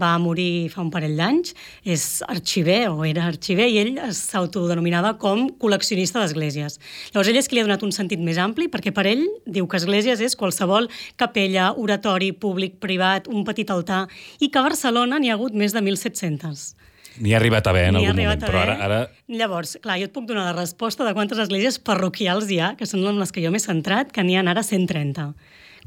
va 0.00 0.14
morir 0.22 0.70
fa 0.72 0.80
un 0.80 0.88
parell 0.94 1.18
d'anys, 1.20 1.52
és 1.84 2.06
arxiver, 2.24 2.80
o 2.88 3.04
era 3.04 3.28
arxiver, 3.28 3.68
i 3.68 3.78
ell 3.84 4.00
s'autodenominava 4.16 5.12
com 5.20 5.50
col·leccionista 5.60 6.24
d'esglésies. 6.24 6.80
Llavors, 7.12 7.28
ell 7.28 7.40
és 7.42 7.50
que 7.50 7.58
li 7.58 7.64
ha 7.64 7.68
donat 7.68 7.84
un 7.84 7.92
sentit 7.92 8.24
més 8.24 8.40
ampli, 8.40 8.70
perquè 8.72 8.94
per 8.96 9.04
ell 9.12 9.26
diu 9.44 9.68
que 9.68 9.76
esglésies 9.76 10.24
és 10.24 10.38
qualsevol 10.40 10.88
capella, 11.20 11.74
oratori, 11.76 12.32
públic, 12.32 12.80
privat, 12.80 13.28
un 13.28 13.44
petit 13.44 13.68
altar, 13.68 14.06
i 14.40 14.48
que 14.48 14.60
a 14.60 14.68
Barcelona 14.70 15.20
n'hi 15.20 15.28
ha 15.28 15.36
hagut 15.36 15.52
més 15.52 15.76
de 15.76 15.84
1.700. 15.84 16.79
N'hi 17.20 17.34
ha 17.34 17.38
arribat 17.40 17.66
a 17.66 17.74
haver 17.74 17.86
en 17.90 18.00
algun 18.00 18.16
moment, 18.16 18.44
però 18.46 18.62
ara, 18.64 18.76
ara... 18.86 19.00
Llavors, 19.28 19.76
clar, 19.84 19.98
jo 20.00 20.08
et 20.08 20.12
puc 20.14 20.26
donar 20.28 20.46
la 20.48 20.56
resposta 20.56 21.04
de 21.04 21.12
quantes 21.16 21.40
esglésies 21.42 21.80
parroquials 21.84 22.48
hi 22.48 22.60
ha, 22.60 22.74
que 22.78 22.88
són 22.88 23.04
les 23.20 23.32
que 23.34 23.44
jo 23.44 23.52
m'he 23.52 23.60
centrat, 23.60 24.12
que 24.14 24.24
n'hi 24.24 24.38
ha 24.38 24.44
ara 24.46 24.64
130. 24.64 25.32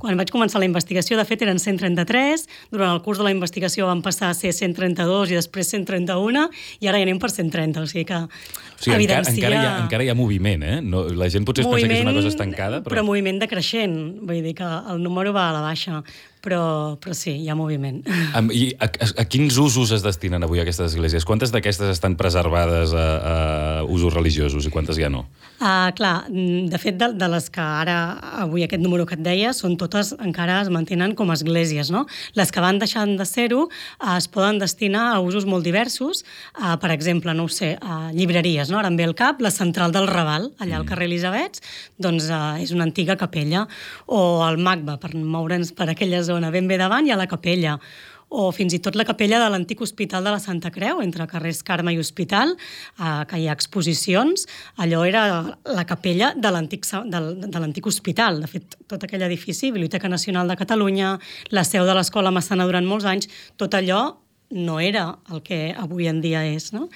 Quan 0.02 0.18
vaig 0.20 0.32
començar 0.34 0.60
la 0.60 0.68
investigació, 0.68 1.16
de 1.20 1.24
fet, 1.26 1.44
eren 1.46 1.60
133, 1.62 2.48
durant 2.74 2.92
el 2.92 3.02
curs 3.06 3.22
de 3.22 3.28
la 3.28 3.32
investigació 3.32 3.86
van 3.88 4.02
passar 4.06 4.32
a 4.34 4.38
ser 4.38 4.52
132 4.52 5.32
i 5.32 5.38
després 5.38 5.70
131, 5.76 6.48
i 6.82 6.90
ara 6.90 7.00
ja 7.00 7.08
anem 7.08 7.22
per 7.22 7.30
130, 7.32 7.82
o 7.82 7.90
sigui 7.90 8.06
que 8.10 8.20
o 8.20 8.28
sigui, 8.82 8.98
evidencia... 8.98 9.32
encara, 9.32 9.54
encara, 9.54 9.62
hi 9.62 9.70
ha, 9.70 9.78
encara 9.86 10.08
hi 10.08 10.12
ha 10.12 10.18
moviment, 10.18 10.66
eh? 10.66 10.82
No, 10.82 11.06
la 11.14 11.30
gent 11.34 11.48
potser 11.48 11.64
es 11.64 11.70
moviment, 11.70 11.88
pensa 11.88 11.94
que 11.94 12.02
és 12.02 12.10
una 12.10 12.18
cosa 12.20 12.34
estancada, 12.34 12.82
però... 12.84 12.98
Però 12.98 13.06
moviment 13.08 13.40
decreixent, 13.46 13.98
vull 14.26 14.44
dir 14.44 14.58
que 14.58 14.70
el 14.92 15.02
número 15.06 15.34
va 15.36 15.50
a 15.52 15.58
la 15.60 15.64
baixa 15.70 16.02
però, 16.44 16.96
però 17.00 17.16
sí, 17.16 17.38
hi 17.40 17.50
ha 17.50 17.56
moviment. 17.56 18.02
I 18.60 18.66
a, 18.76 18.90
a, 18.90 19.10
a 19.24 19.26
quins 19.30 19.58
usos 19.62 19.94
es 19.96 20.04
destinen 20.04 20.44
avui 20.44 20.62
aquestes 20.62 20.92
esglésies? 20.92 21.26
Quantes 21.26 21.54
d'aquestes 21.56 21.94
estan 21.94 22.18
preservades 22.20 22.92
a, 22.92 23.08
a 23.32 23.36
usos 23.88 24.14
religiosos 24.14 24.68
i 24.68 24.74
quantes 24.74 25.00
ja 25.00 25.10
no? 25.14 25.26
Uh, 25.64 25.94
clar, 25.96 26.26
de 26.28 26.80
fet, 26.82 26.98
de, 27.00 27.08
de 27.16 27.28
les 27.32 27.46
que 27.54 27.64
ara, 27.64 27.96
avui 28.44 28.66
aquest 28.66 28.82
número 28.84 29.06
que 29.08 29.16
et 29.16 29.22
deia, 29.24 29.54
són 29.56 29.78
totes, 29.80 30.12
encara 30.20 30.58
es 30.60 30.72
mantenen 30.74 31.14
com 31.16 31.32
a 31.32 31.38
esglésies, 31.38 31.92
no? 31.94 32.04
Les 32.36 32.52
que 32.52 32.64
van 32.64 32.82
deixant 32.82 33.14
de 33.16 33.28
ser-ho 33.28 33.62
uh, 33.70 34.16
es 34.18 34.28
poden 34.28 34.60
destinar 34.60 35.06
a 35.14 35.22
usos 35.24 35.48
molt 35.48 35.64
diversos, 35.64 36.26
uh, 36.58 36.74
per 36.82 36.92
exemple, 36.92 37.32
no 37.38 37.48
ho 37.48 37.54
sé, 37.54 37.78
a 37.80 38.12
llibreries, 38.12 38.74
no? 38.74 38.82
Ara 38.82 38.92
em 38.92 39.00
ve 39.00 39.08
al 39.08 39.16
cap 39.16 39.40
la 39.46 39.54
central 39.56 39.96
del 39.96 40.10
Raval, 40.12 40.50
allà 40.58 40.82
al 40.82 40.84
mm. 40.84 40.90
carrer 40.92 41.08
Elisabets, 41.08 41.64
doncs 41.96 42.28
uh, 42.28 42.60
és 42.60 42.76
una 42.76 42.84
antiga 42.90 43.16
capella, 43.16 43.64
o 44.12 44.44
el 44.50 44.60
MACBA, 44.60 44.98
per 45.00 45.14
moure'ns 45.16 45.72
per 45.78 45.88
aquella 45.94 46.20
zona 46.34 46.52
ben 46.52 46.68
bé 46.68 46.82
davant, 46.82 47.06
hi 47.06 47.14
ha 47.14 47.20
la 47.20 47.30
capella, 47.30 47.78
o 48.34 48.50
fins 48.52 48.74
i 48.74 48.80
tot 48.82 48.98
la 48.98 49.06
capella 49.06 49.38
de 49.44 49.50
l'antic 49.54 49.82
Hospital 49.86 50.26
de 50.26 50.34
la 50.34 50.42
Santa 50.42 50.72
Creu, 50.74 51.02
entre 51.04 51.28
carrers 51.30 51.62
Carme 51.66 51.94
i 51.94 52.00
Hospital, 52.02 52.56
eh, 52.98 53.12
que 53.30 53.40
hi 53.40 53.48
ha 53.48 53.54
exposicions. 53.54 54.48
Allò 54.82 55.04
era 55.06 55.24
la 55.70 55.86
capella 55.86 56.34
de 56.36 56.52
l'antic 56.52 56.88
de, 57.14 57.22
l'antic 57.60 57.86
hospital. 57.86 58.42
De 58.42 58.50
fet, 58.50 58.78
tot 58.90 59.06
aquell 59.06 59.28
edifici, 59.30 59.72
Biblioteca 59.72 60.10
Nacional 60.10 60.50
de 60.50 60.58
Catalunya, 60.58 61.18
la 61.54 61.64
seu 61.68 61.86
de 61.86 61.94
l'Escola 61.94 62.34
Massana 62.34 62.66
durant 62.66 62.90
molts 62.90 63.06
anys, 63.06 63.30
tot 63.62 63.78
allò 63.78 64.23
no 64.54 64.80
era 64.80 65.18
el 65.34 65.42
que 65.44 65.74
avui 65.74 66.08
en 66.08 66.22
dia 66.22 66.44
és. 66.46 66.70
No? 66.76 66.88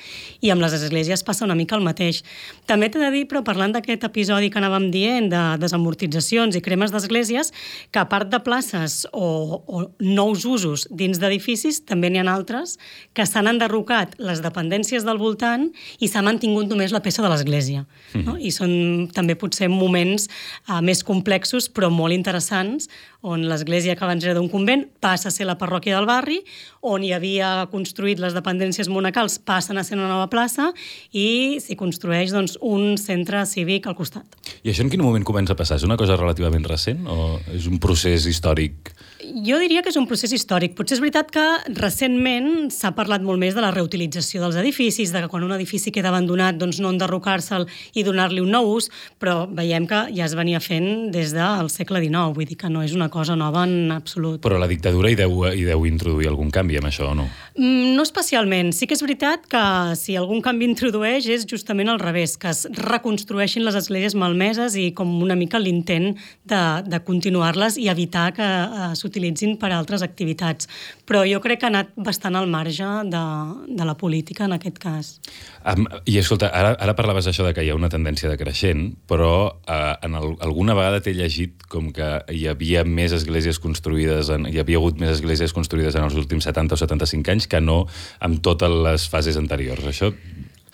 I 0.45 0.51
amb 0.53 0.61
les 0.61 0.75
esglésies 0.77 1.25
passa 1.25 1.45
una 1.47 1.57
mica 1.57 1.75
el 1.77 1.85
mateix. 1.85 2.21
També 2.69 2.91
t'he 2.93 3.01
de 3.01 3.09
dir, 3.13 3.25
però 3.27 3.41
parlant 3.47 3.73
d'aquest 3.73 4.05
episodi 4.07 4.51
que 4.53 4.61
anàvem 4.61 4.89
dient 4.93 5.31
de 5.33 5.43
desamortitzacions 5.61 6.55
i 6.55 6.63
cremes 6.63 6.93
d'esglésies, 6.93 7.51
que 7.91 8.03
a 8.03 8.07
part 8.11 8.29
de 8.29 8.39
places 8.45 9.07
o, 9.11 9.63
o 9.65 9.83
nous 10.03 10.45
usos 10.45 10.85
dins 10.93 11.17
d'edificis, 11.17 11.81
també 11.89 12.11
n'hi 12.13 12.21
ha 12.21 12.27
altres 12.29 12.77
que 13.17 13.25
s'han 13.25 13.49
enderrocat 13.49 14.13
les 14.21 14.43
dependències 14.45 15.07
del 15.07 15.17
voltant 15.17 15.69
i 15.99 16.11
s'ha 16.11 16.21
mantingut 16.21 16.69
només 16.69 16.93
la 16.93 17.01
peça 17.01 17.25
de 17.25 17.33
l'església. 17.33 17.87
Mm 18.13 18.27
no? 18.27 18.35
I 18.37 18.51
són 18.53 19.07
també 19.15 19.37
potser 19.39 19.69
moments 19.71 20.27
uh, 20.67 20.81
més 20.83 21.03
complexos 21.07 21.69
però 21.71 21.89
molt 21.93 22.15
interessants 22.15 22.89
on 23.27 23.47
l'església 23.49 23.95
que 23.97 24.05
abans 24.05 24.23
era 24.23 24.35
d'un 24.37 24.49
convent 24.51 24.85
passa 25.03 25.31
a 25.31 25.33
ser 25.33 25.47
la 25.49 25.57
parròquia 25.59 25.95
del 25.97 26.07
barri, 26.09 26.41
on 26.81 27.03
hi 27.03 27.13
havia 27.15 27.67
construït 27.71 28.21
les 28.21 28.35
dependències 28.37 28.89
monacals 28.91 29.37
passen 29.39 29.77
a 29.77 29.83
ser 29.87 29.97
una 29.97 30.09
nova 30.09 30.27
plaça 30.31 30.71
i 31.11 31.57
s'hi 31.63 31.77
construeix 31.79 32.33
doncs, 32.35 32.57
un 32.61 32.97
centre 33.01 33.43
cívic 33.49 33.87
al 33.87 33.97
costat. 33.97 34.25
I 34.63 34.71
això 34.71 34.85
en 34.85 34.91
quin 34.93 35.03
moment 35.03 35.25
comença 35.27 35.55
a 35.55 35.59
passar? 35.59 35.79
És 35.79 35.87
una 35.87 35.97
cosa 35.97 36.17
relativament 36.19 36.65
recent 36.67 37.05
o 37.07 37.37
és 37.55 37.67
un 37.69 37.81
procés 37.83 38.27
històric? 38.29 38.93
Jo 39.27 39.57
diria 39.59 39.81
que 39.83 39.91
és 39.91 39.97
un 39.99 40.05
procés 40.07 40.31
històric. 40.31 40.75
Potser 40.77 40.95
és 40.95 41.01
veritat 41.03 41.31
que 41.33 41.43
recentment 41.75 42.69
s'ha 42.71 42.93
parlat 42.95 43.23
molt 43.25 43.41
més 43.41 43.55
de 43.57 43.63
la 43.63 43.73
reutilització 43.75 44.39
dels 44.43 44.55
edificis, 44.61 45.11
de 45.11 45.23
que 45.23 45.29
quan 45.31 45.43
un 45.43 45.51
edifici 45.55 45.91
queda 45.91 46.13
abandonat 46.13 46.55
doncs 46.59 46.79
no 46.79 46.93
enderrocar-se'l 46.93 47.67
i 47.97 48.05
donar-li 48.07 48.39
un 48.43 48.53
nou 48.55 48.69
ús, 48.77 48.87
però 49.19 49.41
veiem 49.51 49.87
que 49.89 50.05
ja 50.15 50.27
es 50.27 50.35
venia 50.37 50.61
fent 50.63 51.09
des 51.11 51.33
del 51.35 51.71
segle 51.73 51.99
XIX, 52.03 52.31
vull 52.37 52.47
dir 52.47 52.55
que 52.61 52.71
no 52.71 52.83
és 52.85 52.93
una 52.95 53.09
cosa 53.11 53.35
nova 53.35 53.65
en 53.67 53.91
absolut. 53.91 54.39
Però 54.45 54.59
la 54.61 54.69
dictadura 54.69 55.11
hi 55.11 55.17
deu, 55.19 55.43
hi 55.51 55.65
deu 55.67 55.83
introduir 55.89 56.31
algun 56.31 56.53
canvi 56.53 56.79
amb 56.79 56.87
això 56.91 57.11
o 57.11 57.17
no? 57.17 57.27
Mm, 57.57 57.97
no 57.97 58.05
especialment. 58.07 58.71
Sí 58.77 58.87
que 58.87 58.95
és 58.95 59.03
veritat 59.03 59.49
que 59.51 59.63
si 59.99 60.15
algun 60.15 60.43
canvi 60.45 60.69
introdueix 60.69 61.27
és 61.35 61.47
justament 61.49 61.91
al 61.91 61.99
revés, 61.99 62.37
que 62.39 62.53
es 62.53 62.63
reconstrueixin 62.79 63.67
les 63.67 63.75
esglésies 63.75 64.15
malmeses 64.15 64.77
i 64.79 64.91
com 64.95 65.11
una 65.23 65.35
mica 65.35 65.59
l'intent 65.59 66.13
de, 66.47 66.63
de 66.87 67.03
continuar-les 67.03 67.79
i 67.81 67.89
evitar 67.91 68.29
que 68.37 68.45
eh, 68.45 68.89
s'utilitzin 69.17 69.57
per 69.57 69.71
a 69.71 69.79
altres 69.79 70.03
activitats. 70.05 70.67
Però 71.07 71.23
jo 71.25 71.39
crec 71.41 71.61
que 71.61 71.67
ha 71.67 71.71
anat 71.71 71.93
bastant 71.95 72.35
al 72.35 72.47
marge 72.47 72.85
de, 73.09 73.23
de 73.67 73.85
la 73.85 73.95
política 73.97 74.45
en 74.45 74.53
aquest 74.53 74.77
cas. 74.79 75.19
Um, 75.65 75.87
I 76.05 76.17
escolta, 76.21 76.49
ara, 76.53 76.75
ara 76.79 76.95
parlaves 76.95 77.27
això 77.27 77.45
de 77.45 77.53
que 77.55 77.65
hi 77.65 77.71
ha 77.71 77.77
una 77.77 77.89
tendència 77.89 78.29
decreixent, 78.29 78.93
però 79.09 79.33
uh, 79.51 79.95
en 80.05 80.17
el, 80.19 80.35
alguna 80.45 80.75
vegada 80.77 81.01
t'he 81.01 81.15
llegit 81.17 81.65
com 81.71 81.91
que 81.95 82.09
hi 82.31 82.45
havia 82.47 82.83
més 82.87 83.15
esglésies 83.15 83.59
construïdes, 83.63 84.31
en, 84.33 84.47
hi 84.47 84.59
havia 84.61 84.79
hagut 84.79 84.99
més 85.01 85.17
esglésies 85.17 85.55
construïdes 85.55 85.97
en 85.97 86.07
els 86.07 86.17
últims 86.19 86.47
70 86.47 86.77
o 86.77 86.81
75 86.83 87.33
anys 87.33 87.49
que 87.51 87.63
no 87.63 87.85
amb 88.23 88.43
totes 88.43 88.71
les 88.87 89.07
fases 89.11 89.39
anteriors. 89.39 89.87
Això 89.87 90.13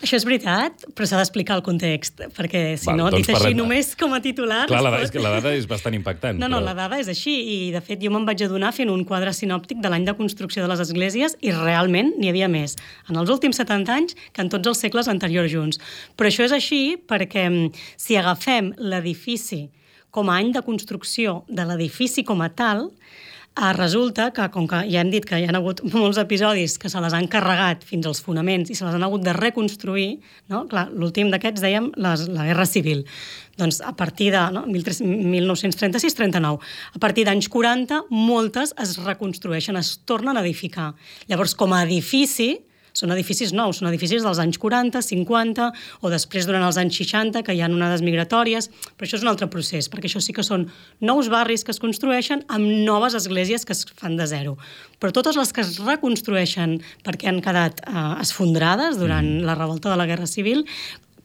això 0.04 0.18
és 0.20 0.24
veritat, 0.28 0.84
però 0.94 1.06
s'ha 1.08 1.18
d'explicar 1.18 1.56
el 1.58 1.62
context, 1.66 2.20
perquè 2.36 2.62
si 2.78 2.86
Val, 2.90 2.98
no, 3.00 3.06
doncs 3.10 3.24
dit 3.24 3.30
així 3.32 3.40
parlem- 3.40 3.58
només 3.58 3.90
com 3.98 4.12
a 4.16 4.20
titular... 4.24 4.62
Clar, 4.70 4.82
la, 4.84 4.92
pot- 4.94 5.04
és 5.06 5.12
que 5.14 5.22
la 5.24 5.32
dada 5.38 5.52
és 5.58 5.66
bastant 5.70 5.96
impactant. 5.98 6.38
No, 6.38 6.46
no, 6.52 6.60
però... 6.60 6.68
la 6.70 6.74
dada 6.78 7.00
és 7.02 7.10
així, 7.12 7.34
i 7.34 7.56
de 7.74 7.82
fet 7.84 8.02
jo 8.04 8.12
me'n 8.14 8.26
vaig 8.28 8.44
adonar 8.46 8.70
fent 8.76 8.92
un 8.92 9.02
quadre 9.08 9.32
sinòptic 9.36 9.80
de 9.84 9.90
l'any 9.92 10.06
de 10.06 10.14
construcció 10.18 10.62
de 10.64 10.70
les 10.70 10.84
esglésies 10.86 11.36
i 11.42 11.52
realment 11.56 12.14
n'hi 12.20 12.30
havia 12.32 12.48
més 12.52 12.76
en 13.10 13.18
els 13.20 13.32
últims 13.34 13.58
70 13.60 13.94
anys 13.98 14.16
que 14.32 14.44
en 14.44 14.52
tots 14.52 14.70
els 14.70 14.84
segles 14.86 15.08
anteriors 15.10 15.50
junts. 15.52 15.80
Però 16.16 16.30
això 16.30 16.46
és 16.46 16.54
així 16.54 16.82
perquè 17.10 17.48
mm, 17.50 17.72
si 18.00 18.16
agafem 18.20 18.72
l'edifici 18.78 19.64
com 20.14 20.28
a 20.30 20.36
any 20.38 20.52
de 20.54 20.60
construcció 20.62 21.40
de 21.50 21.64
l'edifici 21.66 22.22
com 22.22 22.44
a 22.44 22.48
tal, 22.54 22.86
eh, 23.56 23.72
resulta 23.76 24.30
que, 24.32 24.48
com 24.50 24.66
que 24.68 24.82
ja 24.90 25.02
hem 25.02 25.10
dit 25.12 25.24
que 25.26 25.38
hi 25.38 25.46
ha 25.46 25.54
hagut 25.54 25.82
molts 25.92 26.18
episodis 26.20 26.76
que 26.80 26.90
se 26.90 27.00
les 27.00 27.14
han 27.14 27.28
carregat 27.30 27.84
fins 27.86 28.06
als 28.10 28.22
fonaments 28.24 28.70
i 28.70 28.74
se 28.74 28.84
les 28.86 28.96
han 28.96 29.06
hagut 29.06 29.22
de 29.24 29.32
reconstruir, 29.36 30.18
no? 30.50 30.64
Clar, 30.70 30.88
l'últim 30.92 31.30
d'aquests 31.32 31.62
dèiem 31.62 31.90
les, 31.94 32.26
la 32.34 32.48
Guerra 32.50 32.66
Civil. 32.66 33.04
Doncs 33.60 33.80
a 33.86 33.94
partir 33.94 34.32
de 34.34 34.42
no, 34.54 34.64
1936-39, 34.66 36.58
a 36.94 37.02
partir 37.02 37.24
d'anys 37.28 37.48
40, 37.48 38.04
moltes 38.10 38.74
es 38.82 38.96
reconstrueixen, 39.04 39.78
es 39.78 39.96
tornen 40.04 40.36
a 40.36 40.42
edificar. 40.42 40.92
Llavors, 41.30 41.54
com 41.54 41.72
a 41.72 41.84
edifici, 41.86 42.56
són 42.94 43.12
edificis 43.14 43.52
nous, 43.52 43.80
són 43.80 43.90
edificis 43.90 44.22
dels 44.24 44.40
anys 44.42 44.58
40, 44.62 45.02
50, 45.02 45.68
o 46.00 46.12
després 46.12 46.46
durant 46.46 46.64
els 46.64 46.78
anys 46.80 46.96
60, 47.02 47.42
que 47.44 47.54
hi 47.54 47.62
ha 47.62 47.68
onades 47.70 48.04
migratòries, 48.06 48.70
però 48.94 49.08
això 49.08 49.18
és 49.18 49.26
un 49.26 49.32
altre 49.32 49.48
procés, 49.50 49.90
perquè 49.90 50.10
això 50.10 50.22
sí 50.22 50.34
que 50.36 50.46
són 50.46 50.68
nous 51.02 51.30
barris 51.32 51.66
que 51.66 51.74
es 51.74 51.82
construeixen 51.82 52.44
amb 52.48 52.70
noves 52.86 53.16
esglésies 53.18 53.66
que 53.66 53.74
es 53.74 53.84
fan 53.98 54.18
de 54.20 54.28
zero. 54.30 54.56
Però 55.02 55.12
totes 55.12 55.38
les 55.40 55.52
que 55.52 55.64
es 55.64 55.78
reconstrueixen 55.82 56.78
perquè 57.04 57.30
han 57.30 57.42
quedat 57.44 57.82
eh, 57.82 58.04
esfondrades 58.22 59.00
durant 59.02 59.26
mm. 59.40 59.48
la 59.48 59.58
revolta 59.58 59.90
de 59.90 59.98
la 59.98 60.06
Guerra 60.06 60.30
Civil, 60.30 60.62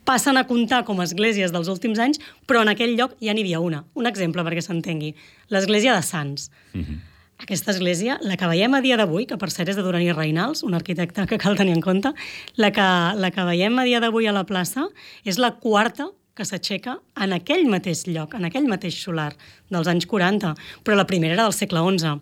passen 0.09 0.39
a 0.41 0.47
comptar 0.49 0.81
com 0.87 0.99
a 0.99 1.05
esglésies 1.05 1.53
dels 1.53 1.69
últims 1.69 2.01
anys, 2.01 2.17
però 2.49 2.63
en 2.65 2.73
aquell 2.73 2.95
lloc 2.97 3.13
ja 3.21 3.35
n'hi 3.35 3.45
havia 3.45 3.61
una. 3.61 3.83
Un 3.93 4.09
exemple 4.09 4.41
perquè 4.47 4.65
s'entengui. 4.65 5.13
L'església 5.53 5.93
de 5.93 6.01
Sants. 6.01 6.49
Mm 6.73 6.81
-hmm. 6.81 7.08
Aquesta 7.39 7.71
església, 7.71 8.17
la 8.19 8.35
que 8.35 8.47
veiem 8.51 8.73
a 8.75 8.81
dia 8.83 8.97
d'avui, 8.99 9.23
que 9.25 9.37
per 9.39 9.47
cert 9.53 9.71
és 9.71 9.77
de 9.79 9.83
Duran 9.85 10.03
i 10.03 10.11
Reinals, 10.11 10.59
un 10.67 10.75
arquitecte 10.75 11.23
que 11.29 11.37
cal 11.39 11.55
tenir 11.55 11.77
en 11.77 11.83
compte, 11.83 12.11
la 12.59 12.69
que, 12.75 12.87
la 13.15 13.29
que 13.31 13.45
veiem 13.47 13.79
a 13.79 13.85
dia 13.87 14.01
d'avui 14.03 14.27
a 14.27 14.35
la 14.35 14.43
plaça 14.49 14.89
és 15.23 15.39
la 15.39 15.53
quarta 15.63 16.09
que 16.39 16.47
s'aixeca 16.47 16.97
en 17.19 17.35
aquell 17.35 17.67
mateix 17.67 18.05
lloc, 18.07 18.37
en 18.37 18.47
aquell 18.47 18.67
mateix 18.71 18.95
solar 19.03 19.33
dels 19.69 19.89
anys 19.91 20.07
40, 20.09 20.53
però 20.85 20.95
la 20.97 21.05
primera 21.09 21.35
era 21.35 21.45
del 21.45 21.53
segle 21.53 21.81
XI. 21.85 22.15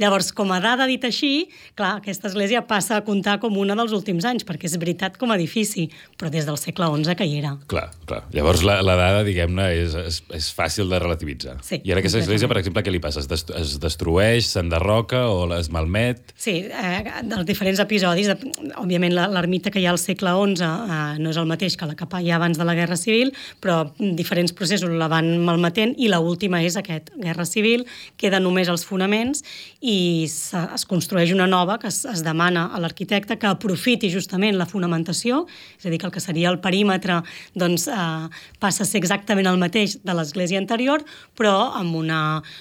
Llavors, 0.00 0.30
com 0.36 0.52
a 0.54 0.60
dada 0.62 0.86
dit 0.88 1.02
així, 1.04 1.48
clar, 1.76 1.98
aquesta 2.00 2.30
església 2.30 2.62
passa 2.68 2.96
a 2.96 3.04
comptar 3.04 3.36
com 3.42 3.58
una 3.60 3.76
dels 3.76 3.92
últims 3.96 4.24
anys, 4.28 4.46
perquè 4.46 4.68
és 4.70 4.78
veritat 4.80 5.18
com 5.20 5.32
a 5.32 5.38
edifici, 5.38 5.88
però 6.18 6.30
des 6.32 6.46
del 6.48 6.58
segle 6.60 6.88
XI 6.94 7.16
que 7.18 7.26
hi 7.28 7.36
era. 7.42 7.54
Clar, 7.70 7.88
clar. 8.08 8.22
Llavors 8.34 8.64
la, 8.64 8.78
la 8.86 8.96
dada, 9.00 9.24
diguem-ne, 9.26 9.68
és, 9.82 9.96
és, 10.00 10.20
és 10.38 10.48
fàcil 10.56 10.88
de 10.92 11.02
relativitzar. 11.02 11.58
Sí, 11.66 11.80
I 11.84 11.92
ara 11.92 12.00
aquesta 12.02 12.22
església, 12.22 12.48
per 12.50 12.60
exemple, 12.62 12.84
què 12.86 12.94
li 12.94 13.02
passa? 13.02 13.20
Es, 13.24 13.28
dest 13.30 13.52
es 13.54 13.76
destrueix, 13.82 14.48
s'enderroca 14.54 15.26
o 15.28 15.44
es 15.58 15.68
malmet? 15.74 16.32
Sí, 16.40 16.56
eh, 16.70 17.20
dels 17.28 17.44
diferents 17.48 17.82
episodis, 17.84 18.30
de, 18.32 18.54
òbviament 18.80 19.14
l'ermita 19.14 19.72
que 19.74 19.82
hi 19.82 19.88
ha 19.88 19.92
al 19.92 20.00
segle 20.00 20.32
XI 20.32 20.64
eh, 20.64 21.02
no 21.20 21.34
és 21.34 21.40
el 21.40 21.50
mateix 21.50 21.76
que 21.76 21.88
la 21.90 21.98
que 21.98 22.08
hi 22.20 22.32
ha 22.32 22.38
abans 22.38 22.58
de 22.60 22.64
la 22.64 22.76
Guerra 22.78 22.96
Civil, 23.00 23.34
però 23.64 23.80
diferents 23.98 24.52
processos 24.52 24.92
la 24.92 25.08
van 25.08 25.30
malmetent 25.44 25.94
i 25.96 26.10
la 26.12 26.20
última 26.20 26.60
és 26.64 26.76
aquest, 26.76 27.10
Guerra 27.16 27.46
Civil, 27.48 27.86
queda 28.20 28.40
només 28.42 28.68
els 28.68 28.84
fonaments 28.84 29.40
i 29.80 29.96
es 30.28 30.84
construeix 30.88 31.32
una 31.32 31.48
nova 31.48 31.78
que 31.80 31.88
es, 31.88 32.02
es 32.08 32.20
demana 32.26 32.66
a 32.74 32.80
l'arquitecte 32.82 33.38
que 33.40 33.48
aprofiti 33.48 34.10
justament 34.12 34.58
la 34.58 34.68
fonamentació, 34.68 35.44
és 35.78 35.86
a 35.88 35.92
dir, 35.92 36.00
que 36.02 36.08
el 36.10 36.14
que 36.14 36.22
seria 36.22 36.52
el 36.52 36.60
perímetre 36.64 37.22
doncs, 37.56 37.88
eh, 37.88 38.28
passa 38.60 38.84
a 38.84 38.88
ser 38.88 39.00
exactament 39.00 39.48
el 39.48 39.60
mateix 39.60 39.98
de 40.04 40.16
l'església 40.16 40.60
anterior, 40.60 41.04
però 41.38 41.72
amb 41.78 41.96
una 41.96 42.20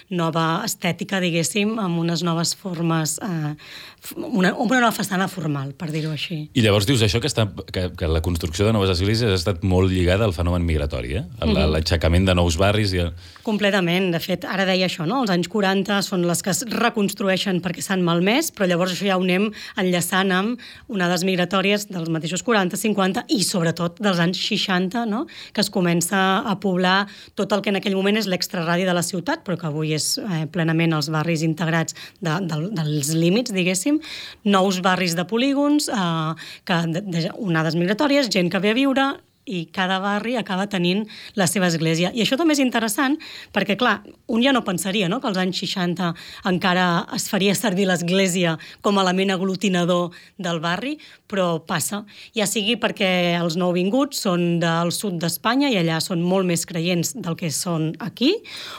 nova 0.09 0.63
estètica, 0.63 1.19
diguéssim, 1.23 1.77
amb 1.83 1.99
unes 1.99 2.23
noves 2.23 2.55
formes, 2.55 3.17
eh, 3.23 3.53
una, 4.15 4.53
una 4.53 4.79
nova 4.79 4.93
façana 4.95 5.27
formal, 5.31 5.73
per 5.77 5.91
dir-ho 5.91 6.13
així. 6.13 6.45
I 6.53 6.63
llavors 6.63 6.87
dius 6.87 7.03
això 7.03 7.21
que, 7.23 7.31
està, 7.31 7.47
que, 7.73 7.89
que 7.97 8.09
la 8.09 8.23
construcció 8.23 8.67
de 8.67 8.73
noves 8.75 8.91
esglésies 8.95 9.31
ha 9.31 9.39
estat 9.39 9.63
molt 9.67 9.91
lligada 9.91 10.27
al 10.27 10.35
fenomen 10.35 10.63
migratori, 10.67 10.82
eh? 10.91 11.23
Mhm. 11.45 11.71
L'aixecament 11.71 12.25
de 12.25 12.33
nous 12.33 12.57
barris 12.57 12.93
i... 12.93 13.03
Completament. 13.43 14.11
De 14.13 14.19
fet, 14.19 14.45
ara 14.45 14.65
deia 14.65 14.87
això, 14.87 15.05
no? 15.05 15.21
Els 15.23 15.31
anys 15.33 15.49
40 15.51 16.01
són 16.01 16.23
les 16.27 16.41
que 16.41 16.51
es 16.51 16.63
reconstrueixen 16.69 17.59
perquè 17.61 17.81
s'han 17.81 18.03
malmès, 18.03 18.51
però 18.51 18.67
llavors 18.67 18.93
això 18.93 19.07
ja 19.07 19.17
ho 19.17 19.23
anem 19.23 19.49
enllaçant 19.77 20.31
amb 20.31 20.59
onades 20.87 21.23
migratòries 21.27 21.87
dels 21.89 22.09
mateixos 22.09 22.43
40, 22.43 22.77
50 22.77 23.25
i 23.29 23.43
sobretot 23.43 23.99
dels 24.03 24.19
anys 24.19 24.39
60, 24.39 25.05
no? 25.09 25.25
Que 25.53 25.61
es 25.61 25.69
comença 25.69 26.43
a 26.45 26.55
poblar 26.59 27.07
tot 27.35 27.51
el 27.51 27.61
que 27.61 27.73
en 27.73 27.79
aquell 27.81 27.97
moment 27.97 28.17
és 28.17 28.29
l'extraradi 28.31 28.87
de 28.87 28.95
la 28.95 29.03
ciutat, 29.03 29.43
però 29.43 29.57
que 29.59 29.67
avui 29.67 29.93
és 29.97 30.17
eh, 30.21 30.45
plenament 30.51 30.95
els 30.95 31.11
barris 31.13 31.43
integrats 31.43 31.97
de, 32.21 32.37
de, 32.47 32.61
dels 32.77 33.13
límits, 33.17 33.53
diguéssim, 33.53 33.99
nous 34.45 34.79
barris 34.85 35.17
de 35.19 35.27
polígons, 35.27 35.89
eh, 35.89 36.49
que, 36.63 36.81
de, 36.95 37.03
de, 37.07 37.27
onades 37.37 37.77
migratòries, 37.79 38.31
gent 38.33 38.51
que 38.51 38.63
ve 38.63 38.73
a 38.73 38.77
viure, 38.77 39.11
i 39.45 39.65
cada 39.75 39.99
barri 39.99 40.37
acaba 40.39 40.67
tenint 40.71 41.03
la 41.35 41.47
seva 41.47 41.67
església. 41.67 42.11
I 42.15 42.23
això 42.23 42.37
també 42.39 42.55
és 42.55 42.61
interessant 42.63 43.17
perquè, 43.53 43.75
clar, 43.79 43.99
un 44.31 44.43
ja 44.43 44.53
no 44.55 44.63
pensaria 44.63 45.09
no? 45.11 45.19
que 45.19 45.27
als 45.27 45.39
anys 45.41 45.59
60 45.59 46.13
encara 46.49 47.05
es 47.15 47.27
faria 47.31 47.55
servir 47.55 47.87
l'església 47.89 48.55
com 48.81 48.97
a 48.97 49.03
element 49.03 49.33
aglutinador 49.35 50.13
del 50.37 50.61
barri, 50.63 50.95
però 51.27 51.59
passa. 51.65 52.03
Ja 52.37 52.47
sigui 52.49 52.77
perquè 52.79 53.35
els 53.39 53.57
nouvinguts 53.59 54.23
són 54.25 54.59
del 54.61 54.93
sud 54.95 55.19
d'Espanya 55.21 55.71
i 55.73 55.79
allà 55.81 55.99
són 56.03 56.23
molt 56.23 56.47
més 56.47 56.65
creients 56.69 57.15
del 57.17 57.37
que 57.39 57.51
són 57.53 57.91
aquí, 58.03 58.31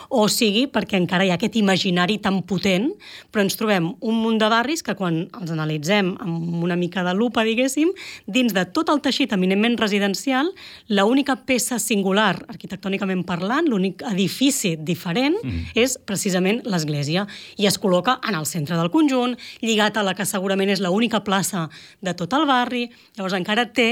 o 0.09 0.27
sigui 0.33 0.67
perquè 0.73 0.99
encara 1.01 1.27
hi 1.27 1.33
ha 1.33 1.39
aquest 1.39 1.59
imaginari 1.61 2.19
tan 2.23 2.41
potent, 2.49 2.91
però 3.31 3.45
ens 3.45 3.59
trobem 3.59 3.91
un 4.01 4.21
munt 4.23 4.41
de 4.41 4.49
barris 4.53 4.85
que 4.87 4.97
quan 4.97 5.25
els 5.41 5.53
analitzem 5.53 6.15
amb 6.25 6.65
una 6.65 6.79
mica 6.79 7.05
de 7.05 7.15
lupa, 7.17 7.45
diguéssim, 7.45 7.93
dins 8.27 8.55
de 8.55 8.65
tot 8.73 8.91
el 8.93 9.03
teixit 9.05 9.35
eminentment 9.37 9.77
residencial, 9.81 10.54
l'única 10.89 11.37
peça 11.47 11.79
singular, 11.83 12.37
arquitectònicament 12.49 13.25
parlant, 13.27 13.69
l'únic 13.69 14.05
edifici 14.11 14.75
diferent, 14.77 15.37
mm. 15.43 15.75
és 15.79 15.99
precisament 16.07 16.63
l'església. 16.69 17.27
I 17.59 17.69
es 17.71 17.79
col·loca 17.81 18.19
en 18.29 18.39
el 18.39 18.49
centre 18.49 18.79
del 18.81 18.93
conjunt, 18.95 19.37
lligat 19.63 19.99
a 19.99 20.07
la 20.07 20.17
que 20.17 20.27
segurament 20.29 20.73
és 20.75 20.83
l'única 20.85 21.25
plaça 21.25 21.69
de 22.05 22.15
tot 22.15 22.33
el 22.37 22.49
barri. 22.51 22.89
Llavors 23.17 23.39
encara 23.39 23.69
té 23.73 23.89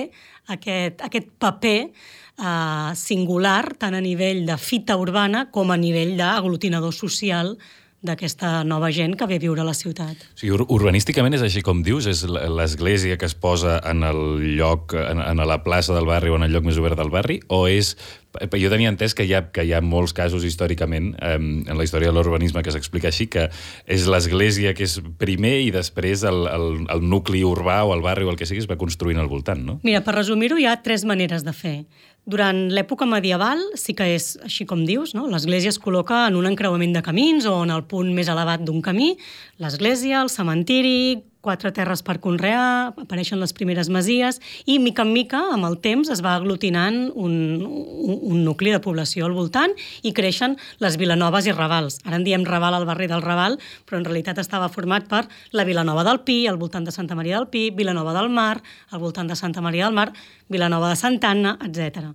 aquest, 0.53 1.03
aquest 1.05 1.31
paper 1.43 1.79
eh, 1.83 2.91
singular, 2.99 3.75
tant 3.79 3.95
a 3.95 4.03
nivell 4.03 4.45
de 4.49 4.59
fita 4.59 4.97
urbana 5.01 5.47
com 5.53 5.71
a 5.71 5.79
nivell 5.81 6.17
d'aglutinador 6.19 6.95
social 6.97 7.57
d'aquesta 8.03 8.65
nova 8.67 8.91
gent 8.91 9.15
que 9.19 9.27
ve 9.31 9.39
a 9.39 9.43
viure 9.43 9.63
a 9.63 9.67
la 9.67 9.75
ciutat. 9.79 10.19
O 10.35 10.41
sigui, 10.41 10.53
ur 10.57 10.67
urbanísticament 10.67 11.37
és 11.39 11.45
així 11.47 11.63
com 11.63 11.85
dius? 11.87 12.09
És 12.11 12.25
l'església 12.27 13.19
que 13.19 13.29
es 13.29 13.37
posa 13.39 13.79
en 13.89 14.03
el 14.07 14.43
lloc, 14.59 14.97
en, 14.99 15.23
en 15.23 15.45
la 15.47 15.61
plaça 15.63 15.95
del 15.95 16.09
barri 16.11 16.33
o 16.33 16.41
en 16.41 16.49
el 16.49 16.53
lloc 16.55 16.67
més 16.67 16.81
obert 16.83 16.99
del 16.99 17.15
barri? 17.15 17.41
O 17.49 17.65
és... 17.71 17.95
Jo 18.33 18.71
tenia 18.73 18.89
entès 18.89 19.13
que 19.13 19.27
hi 19.29 19.35
ha, 19.37 19.43
que 19.53 19.61
hi 19.61 19.75
ha 19.77 19.83
molts 19.85 20.15
casos 20.17 20.41
històricament 20.49 21.11
eh, 21.21 21.35
en 21.37 21.77
la 21.77 21.85
història 21.85 22.09
de 22.09 22.17
l'urbanisme 22.17 22.63
que 22.65 22.73
s'explica 22.73 23.11
així, 23.11 23.27
que 23.29 23.51
és 23.85 24.07
l'església 24.09 24.73
que 24.73 24.87
és 24.89 24.95
primer 25.21 25.59
i 25.67 25.69
després 25.75 26.25
el, 26.25 26.47
el, 26.49 26.65
el 26.95 27.05
nucli 27.05 27.43
urbà 27.45 27.83
o 27.85 27.93
el 27.93 28.01
barri 28.01 28.25
o 28.25 28.33
el 28.33 28.41
que 28.41 28.49
sigui 28.49 28.65
es 28.65 28.71
va 28.71 28.81
construint 28.81 29.21
al 29.21 29.29
voltant, 29.29 29.61
no? 29.69 29.77
Mira, 29.85 30.01
per 30.01 30.17
resumir-ho, 30.17 30.57
hi 30.57 30.65
ha 30.65 30.79
tres 30.81 31.05
maneres 31.05 31.45
de 31.45 31.53
fer. 31.53 31.77
Durant 32.23 32.69
l'època 32.71 33.07
medieval 33.09 33.59
sí 33.75 33.97
que 33.99 34.07
és 34.15 34.37
així 34.47 34.63
com 34.69 34.85
dius, 34.87 35.11
no? 35.19 35.27
l'església 35.31 35.73
es 35.75 35.81
col·loca 35.83 36.29
en 36.29 36.37
un 36.39 36.47
encreuament 36.47 36.95
de 36.95 37.03
camins 37.03 37.49
o 37.51 37.57
en 37.65 37.73
el 37.75 37.83
punt 37.91 38.13
més 38.15 38.31
elevat 38.31 38.63
d'un 38.63 38.79
camí, 38.85 39.17
l'església, 39.59 40.21
el 40.23 40.31
cementiri, 40.31 41.19
quatre 41.43 41.73
terres 41.75 42.01
per 42.07 42.21
conrear, 42.23 42.95
apareixen 43.03 43.41
les 43.43 43.53
primeres 43.53 43.91
masies 43.93 44.39
i, 44.65 44.79
mica 44.79 45.03
en 45.03 45.11
mica, 45.13 45.41
amb 45.53 45.67
el 45.67 45.77
temps, 45.83 46.09
es 46.15 46.23
va 46.25 46.37
aglutinant 46.39 47.09
un, 47.19 47.35
un, 47.67 48.19
un 48.31 48.45
nucli 48.47 48.71
de 48.73 48.81
població 48.81 49.27
al 49.27 49.35
voltant 49.37 49.75
i 50.07 50.15
creixen 50.15 50.55
les 50.81 50.97
Vilanoves 51.01 51.49
i 51.51 51.55
Ravals. 51.57 51.99
Ara 52.07 52.21
en 52.21 52.27
diem 52.27 52.47
Raval 52.47 52.79
al 52.79 52.87
barri 52.87 53.09
del 53.11 53.25
Raval, 53.27 53.59
però 53.89 53.99
en 53.99 54.07
realitat 54.07 54.39
estava 54.39 54.71
format 54.73 55.09
per 55.11 55.25
la 55.53 55.67
Vilanova 55.69 56.05
del 56.07 56.23
Pi, 56.23 56.45
al 56.47 56.61
voltant 56.63 56.87
de 56.87 56.95
Santa 56.95 57.19
Maria 57.19 57.41
del 57.41 57.51
Pi, 57.51 57.71
Vilanova 57.75 58.15
del 58.15 58.31
Mar, 58.31 58.63
al 58.91 59.03
voltant 59.03 59.29
de 59.29 59.37
Santa 59.37 59.65
Maria 59.65 59.89
del 59.89 59.99
Mar, 59.99 60.13
Vilanova 60.49 60.93
de 60.93 61.01
Santa 61.01 61.33
Anna, 61.35 61.57
etc. 61.67 62.13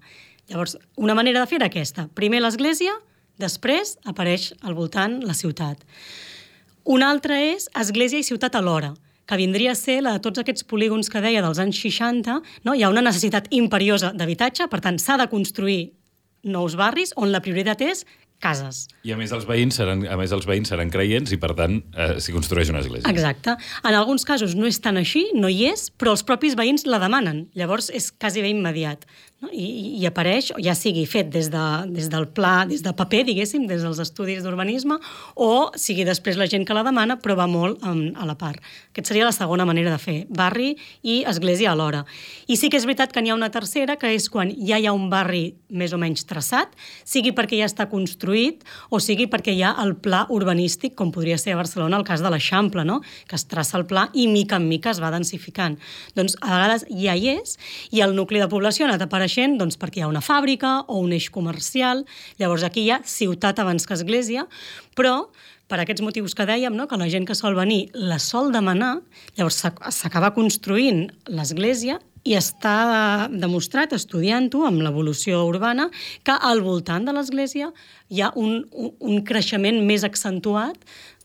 Llavors, 0.47 0.77
una 0.95 1.17
manera 1.19 1.43
de 1.43 1.51
fer 1.51 1.59
era 1.59 1.67
aquesta. 1.67 2.07
Primer 2.15 2.39
l'església, 2.39 2.95
després 3.43 3.97
apareix 4.07 4.53
al 4.63 4.77
voltant 4.77 5.19
la 5.27 5.35
ciutat. 5.35 5.83
Una 6.87 7.11
altra 7.11 7.41
és 7.43 7.67
església 7.75 8.23
i 8.23 8.23
ciutat 8.23 8.55
alhora 8.55 8.93
que 9.27 9.37
vindria 9.37 9.73
a 9.73 9.77
ser 9.77 9.99
la 10.05 10.15
de 10.15 10.23
tots 10.23 10.39
aquests 10.41 10.65
polígons 10.67 11.11
que 11.11 11.21
deia 11.23 11.43
dels 11.43 11.59
anys 11.59 11.79
60, 11.83 12.39
no? 12.63 12.73
hi 12.73 12.83
ha 12.83 12.91
una 12.93 13.03
necessitat 13.03 13.51
imperiosa 13.51 14.13
d'habitatge, 14.15 14.69
per 14.71 14.81
tant, 14.83 14.99
s'ha 14.99 15.19
de 15.19 15.27
construir 15.31 15.81
nous 16.47 16.77
barris 16.79 17.13
on 17.17 17.31
la 17.33 17.43
prioritat 17.43 17.83
és 17.83 18.05
cases. 18.43 18.85
I 19.07 19.13
a 19.15 19.17
més 19.19 19.31
els 19.33 19.47
veïns 19.49 19.77
seran, 19.79 20.03
a 20.05 20.17
més 20.19 20.33
els 20.35 20.47
veïns 20.49 20.69
seran 20.71 20.91
creients 20.93 21.33
i 21.33 21.39
per 21.41 21.53
tant 21.57 21.79
eh, 21.95 22.17
s'hi 22.21 22.35
construeix 22.35 22.71
una 22.73 22.83
església. 22.83 23.09
Exacte. 23.09 23.57
En 23.83 23.97
alguns 23.97 24.27
casos 24.27 24.55
no 24.57 24.69
és 24.69 24.79
tan 24.83 24.99
així, 25.01 25.25
no 25.35 25.49
hi 25.49 25.71
és, 25.71 25.87
però 25.89 26.13
els 26.15 26.25
propis 26.27 26.57
veïns 26.59 26.85
la 26.89 27.01
demanen. 27.01 27.47
Llavors 27.57 27.89
és 27.93 28.11
quasi 28.13 28.45
bé 28.45 28.53
immediat 28.53 29.07
no? 29.41 29.49
I, 29.51 29.97
i 30.01 30.05
apareix, 30.09 30.51
ja 30.63 30.73
sigui 30.77 31.05
fet 31.09 31.29
des, 31.33 31.49
de, 31.53 31.65
des 31.93 32.09
del 32.13 32.27
pla, 32.33 32.65
des 32.69 32.83
del 32.85 32.95
paper, 32.97 33.23
diguéssim, 33.27 33.67
des 33.69 33.83
dels 33.85 34.01
estudis 34.01 34.43
d'urbanisme, 34.45 34.99
o 35.35 35.49
sigui 35.77 36.05
després 36.07 36.39
la 36.39 36.49
gent 36.49 36.65
que 36.67 36.77
la 36.77 36.85
demana, 36.85 37.19
però 37.21 37.37
va 37.39 37.47
molt 37.49 37.83
um, 37.85 38.07
a 38.17 38.27
la 38.29 38.37
part. 38.39 38.61
Aquesta 38.91 39.13
seria 39.13 39.27
la 39.27 39.35
segona 39.35 39.65
manera 39.69 39.93
de 39.93 40.01
fer, 40.01 40.17
barri 40.29 40.75
i 41.03 41.19
església 41.29 41.73
alhora. 41.73 42.03
I 42.47 42.57
sí 42.59 42.71
que 42.71 42.79
és 42.79 42.87
veritat 42.89 43.13
que 43.13 43.23
n'hi 43.23 43.33
ha 43.33 43.37
una 43.37 43.51
tercera, 43.53 43.97
que 43.97 44.13
és 44.15 44.29
quan 44.33 44.53
ja 44.57 44.79
hi 44.81 44.87
ha 44.89 44.95
un 44.95 45.09
barri 45.13 45.55
més 45.69 45.93
o 45.93 46.01
menys 46.01 46.25
traçat, 46.29 46.73
sigui 47.05 47.33
perquè 47.37 47.61
ja 47.61 47.69
està 47.69 47.87
construït 47.91 48.26
o 48.89 48.99
sigui 49.03 49.27
perquè 49.31 49.53
hi 49.55 49.63
ha 49.63 49.73
el 49.83 49.95
pla 50.03 50.25
urbanístic, 50.33 50.95
com 50.97 51.11
podria 51.15 51.37
ser 51.37 51.53
a 51.53 51.59
Barcelona 51.59 51.97
el 51.99 52.05
cas 52.07 52.23
de 52.23 52.31
l'Eixample, 52.33 52.85
no? 52.85 52.99
que 53.27 53.35
es 53.37 53.47
traça 53.47 53.77
el 53.79 53.85
pla 53.89 54.07
i 54.13 54.27
mica 54.31 54.57
en 54.57 54.67
mica 54.67 54.91
es 54.91 55.01
va 55.03 55.11
densificant. 55.13 55.77
Doncs 56.15 56.37
a 56.41 56.51
vegades 56.53 56.87
ja 56.89 57.15
hi 57.15 57.31
és 57.37 57.57
i 57.91 58.01
el 58.05 58.15
nucli 58.17 58.41
de 58.43 58.49
població 58.51 58.85
ha 58.85 58.91
anat 58.91 59.05
apareixent 59.07 59.57
doncs, 59.59 59.77
perquè 59.79 60.01
hi 60.01 60.07
ha 60.07 60.11
una 60.11 60.23
fàbrica 60.23 60.79
o 60.87 61.01
un 61.03 61.13
eix 61.15 61.29
comercial. 61.33 62.05
Llavors 62.41 62.65
aquí 62.67 62.85
hi 62.85 62.91
ha 62.91 63.03
ciutat 63.05 63.59
abans 63.63 63.87
que 63.87 63.95
església, 63.97 64.47
però 64.97 65.27
per 65.67 65.81
aquests 65.81 66.03
motius 66.03 66.35
que 66.35 66.47
dèiem, 66.47 66.75
no? 66.75 66.87
que 66.87 66.99
la 66.99 67.09
gent 67.11 67.27
que 67.27 67.35
sol 67.35 67.55
venir 67.57 67.87
la 67.93 68.19
sol 68.23 68.53
demanar, 68.55 68.97
llavors 69.35 69.59
s'acaba 69.95 70.33
construint 70.35 71.07
l'església 71.27 71.99
i 72.27 72.35
està 72.35 73.27
demostrat, 73.31 73.93
estudiant-ho 73.95 74.65
amb 74.67 74.83
l'evolució 74.83 75.43
urbana, 75.47 75.87
que 76.27 76.35
al 76.35 76.61
voltant 76.65 77.07
de 77.07 77.15
l'església 77.15 77.71
hi 78.11 78.23
ha 78.23 78.31
un, 78.35 78.65
un, 78.71 79.21
creixement 79.27 79.79
més 79.87 80.03
accentuat 80.07 80.77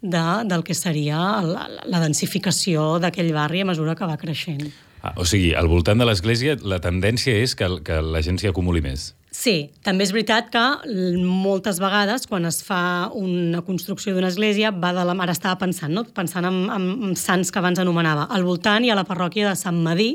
de, 0.02 0.24
del 0.50 0.64
que 0.66 0.76
seria 0.78 1.18
la, 1.46 1.66
la 1.86 2.02
densificació 2.02 2.96
d'aquell 3.02 3.32
barri 3.34 3.62
a 3.62 3.68
mesura 3.68 3.96
que 3.98 4.08
va 4.08 4.18
creixent. 4.20 4.68
Ah, 5.02 5.16
o 5.18 5.26
sigui, 5.26 5.50
al 5.58 5.66
voltant 5.70 5.98
de 5.98 6.06
l'església 6.06 6.54
la 6.62 6.78
tendència 6.82 7.34
és 7.42 7.56
que, 7.58 7.68
que 7.86 7.98
la 8.02 8.22
gent 8.22 8.38
s'hi 8.38 8.50
acumuli 8.50 8.82
més. 8.84 9.10
Sí, 9.32 9.72
també 9.80 10.04
és 10.04 10.10
veritat 10.12 10.50
que 10.52 10.62
moltes 11.24 11.78
vegades 11.80 12.26
quan 12.28 12.44
es 12.44 12.58
fa 12.66 13.08
una 13.16 13.62
construcció 13.64 14.12
d'una 14.12 14.28
església 14.28 14.74
va 14.76 14.90
de 14.92 15.06
la... 15.08 15.14
Ara 15.24 15.32
estava 15.32 15.56
pensant, 15.62 15.94
no? 15.96 16.04
pensant 16.04 16.44
en, 16.44 16.58
en, 16.74 16.88
en 17.08 17.16
sants 17.16 17.48
que 17.48 17.62
abans 17.62 17.80
anomenava. 17.80 18.26
Al 18.28 18.44
voltant 18.44 18.84
hi 18.84 18.92
ha 18.92 18.98
la 18.98 19.06
parròquia 19.08 19.48
de 19.48 19.56
Sant 19.56 19.80
Madí, 19.80 20.10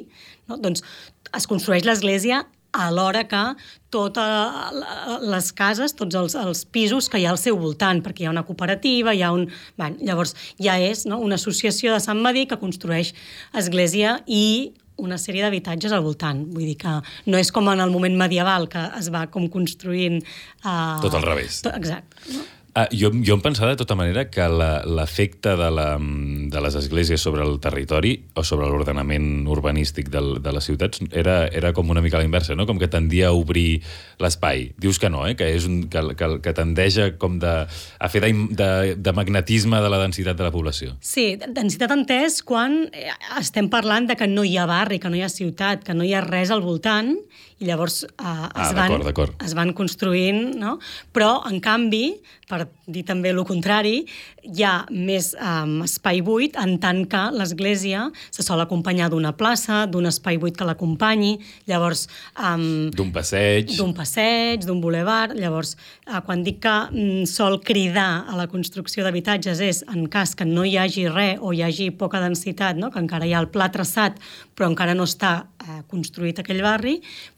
no? 0.46 0.60
doncs 0.62 0.86
es 1.34 1.50
construeix 1.50 1.88
l'església 1.88 2.44
alhora 2.78 3.24
que 3.28 3.44
totes 3.90 4.78
les 5.26 5.52
cases, 5.56 5.96
tots 5.98 6.16
els, 6.20 6.36
els 6.38 6.66
pisos 6.70 7.10
que 7.10 7.18
hi 7.18 7.26
ha 7.26 7.34
al 7.34 7.42
seu 7.42 7.58
voltant, 7.58 8.04
perquè 8.06 8.22
hi 8.22 8.28
ha 8.30 8.36
una 8.36 8.46
cooperativa, 8.46 9.16
hi 9.18 9.24
ha 9.26 9.32
un... 9.34 9.48
Bé, 9.80 9.96
llavors, 10.06 10.36
ja 10.62 10.78
és 10.78 11.08
no? 11.10 11.18
una 11.24 11.42
associació 11.42 11.96
de 11.96 12.04
Sant 12.04 12.22
Madí 12.22 12.46
que 12.46 12.60
construeix 12.62 13.16
església 13.58 14.20
i 14.28 14.76
una 15.04 15.18
sèrie 15.22 15.46
d'habitatges 15.46 15.94
al 15.96 16.04
voltant. 16.06 16.44
Vull 16.54 16.68
dir 16.72 16.78
que 16.82 16.98
no 17.32 17.40
és 17.40 17.52
com 17.54 17.70
en 17.72 17.84
el 17.84 17.94
moment 17.94 18.18
medieval, 18.20 18.70
que 18.72 18.84
es 19.00 19.12
va 19.14 19.28
com 19.32 19.48
construint... 19.54 20.22
Uh... 20.64 20.98
Tot 21.04 21.18
al 21.18 21.26
revés. 21.26 21.62
Exacte. 21.74 22.24
No? 22.34 22.46
Ah, 22.78 22.86
jo, 22.94 23.10
jo 23.26 23.34
em 23.34 23.42
pensava 23.42 23.72
de 23.74 23.80
tota 23.80 23.96
manera 23.98 24.28
que 24.30 24.44
l'efecte 24.46 25.56
de, 25.58 25.70
la, 25.74 25.88
de 25.98 26.62
les 26.62 26.76
esglésies 26.78 27.24
sobre 27.26 27.42
el 27.42 27.56
territori 27.58 28.12
o 28.38 28.44
sobre 28.46 28.68
l'ordenament 28.70 29.48
urbanístic 29.50 30.12
del, 30.14 30.36
de 30.46 30.54
les 30.54 30.68
ciutats 30.70 31.02
era, 31.10 31.40
era 31.50 31.72
com 31.74 31.90
una 31.90 32.04
mica 32.06 32.20
a 32.20 32.22
la 32.22 32.28
inversa, 32.28 32.54
no? 32.54 32.68
com 32.70 32.78
que 32.78 32.92
tendia 32.94 33.32
a 33.32 33.34
obrir 33.34 33.82
l'espai. 34.22 34.68
Dius 34.78 35.02
que 35.02 35.10
no, 35.10 35.24
eh? 35.26 35.34
que, 35.40 35.50
és 35.58 35.66
un, 35.66 35.88
que, 35.90 36.04
que, 36.20 36.30
que 36.46 36.54
tendeix 36.54 37.00
com 37.18 37.42
de, 37.42 37.56
a 37.66 38.12
fer 38.14 38.22
de, 38.28 38.32
de, 38.62 38.70
de 38.94 39.16
magnetisme 39.24 39.82
de 39.82 39.90
la 39.90 40.04
densitat 40.04 40.38
de 40.38 40.46
la 40.46 40.54
població. 40.54 40.94
Sí, 41.02 41.32
densitat 41.42 41.98
entès 41.98 42.44
quan 42.46 42.84
eh, 42.94 43.10
estem 43.42 43.74
parlant 43.74 44.12
de 44.14 44.22
que 44.22 44.30
no 44.30 44.46
hi 44.46 44.54
ha 44.62 44.70
barri, 44.70 45.02
que 45.02 45.10
no 45.10 45.18
hi 45.18 45.26
ha 45.26 45.34
ciutat, 45.34 45.82
que 45.82 45.98
no 45.98 46.06
hi 46.06 46.14
ha 46.14 46.22
res 46.30 46.54
al 46.54 46.62
voltant 46.62 47.16
i 47.58 47.66
llavors 47.66 48.04
eh, 48.04 48.08
es, 48.08 48.22
ah, 48.24 48.74
van, 48.76 49.02
es 49.46 49.54
van 49.58 49.74
construint, 49.78 50.54
no? 50.62 50.78
però 51.14 51.42
en 51.50 51.58
canvi, 51.64 52.20
per 52.48 52.68
dir 52.86 53.04
també 53.08 53.32
el 53.34 53.42
contrari, 53.48 54.04
hi 54.48 54.64
ha 54.64 54.86
més 54.94 55.34
um, 55.36 55.82
espai 55.84 56.22
buit 56.24 56.56
en 56.62 56.78
tant 56.80 57.02
que 57.10 57.24
l'església 57.36 58.06
se 58.32 58.46
sol 58.46 58.62
acompanyar 58.64 59.10
d'una 59.12 59.34
plaça, 59.40 59.86
d'un 59.90 60.08
espai 60.08 60.38
buit 60.40 60.56
que 60.58 60.68
l'acompanyi, 60.68 61.34
llavors... 61.68 62.06
Um, 62.38 62.88
d'un 62.96 63.12
passeig. 63.16 63.74
D'un 63.76 63.92
passeig, 63.98 64.64
d'un 64.68 64.80
boulevard. 64.84 65.36
Llavors, 65.38 65.76
uh, 66.08 66.22
quan 66.24 66.46
dic 66.46 66.62
que 66.64 66.76
um, 66.94 67.26
sol 67.28 67.60
cridar 67.66 68.28
a 68.30 68.38
la 68.40 68.48
construcció 68.52 69.04
d'habitatges 69.04 69.62
és 69.66 69.84
en 69.92 70.08
cas 70.12 70.36
que 70.38 70.48
no 70.48 70.64
hi 70.64 70.78
hagi 70.80 71.08
res 71.12 71.42
o 71.42 71.52
hi 71.52 71.66
hagi 71.66 71.90
poca 71.92 72.22
densitat, 72.24 72.80
no? 72.80 72.94
que 72.94 73.04
encara 73.04 73.28
hi 73.28 73.36
ha 73.36 73.44
el 73.44 73.52
pla 73.52 73.72
traçat 73.74 74.22
però 74.58 74.72
encara 74.72 74.96
no 74.98 75.06
està 75.06 75.32
uh, 75.46 75.82
construït 75.92 76.40
aquell 76.42 76.64
barri, 76.66 76.96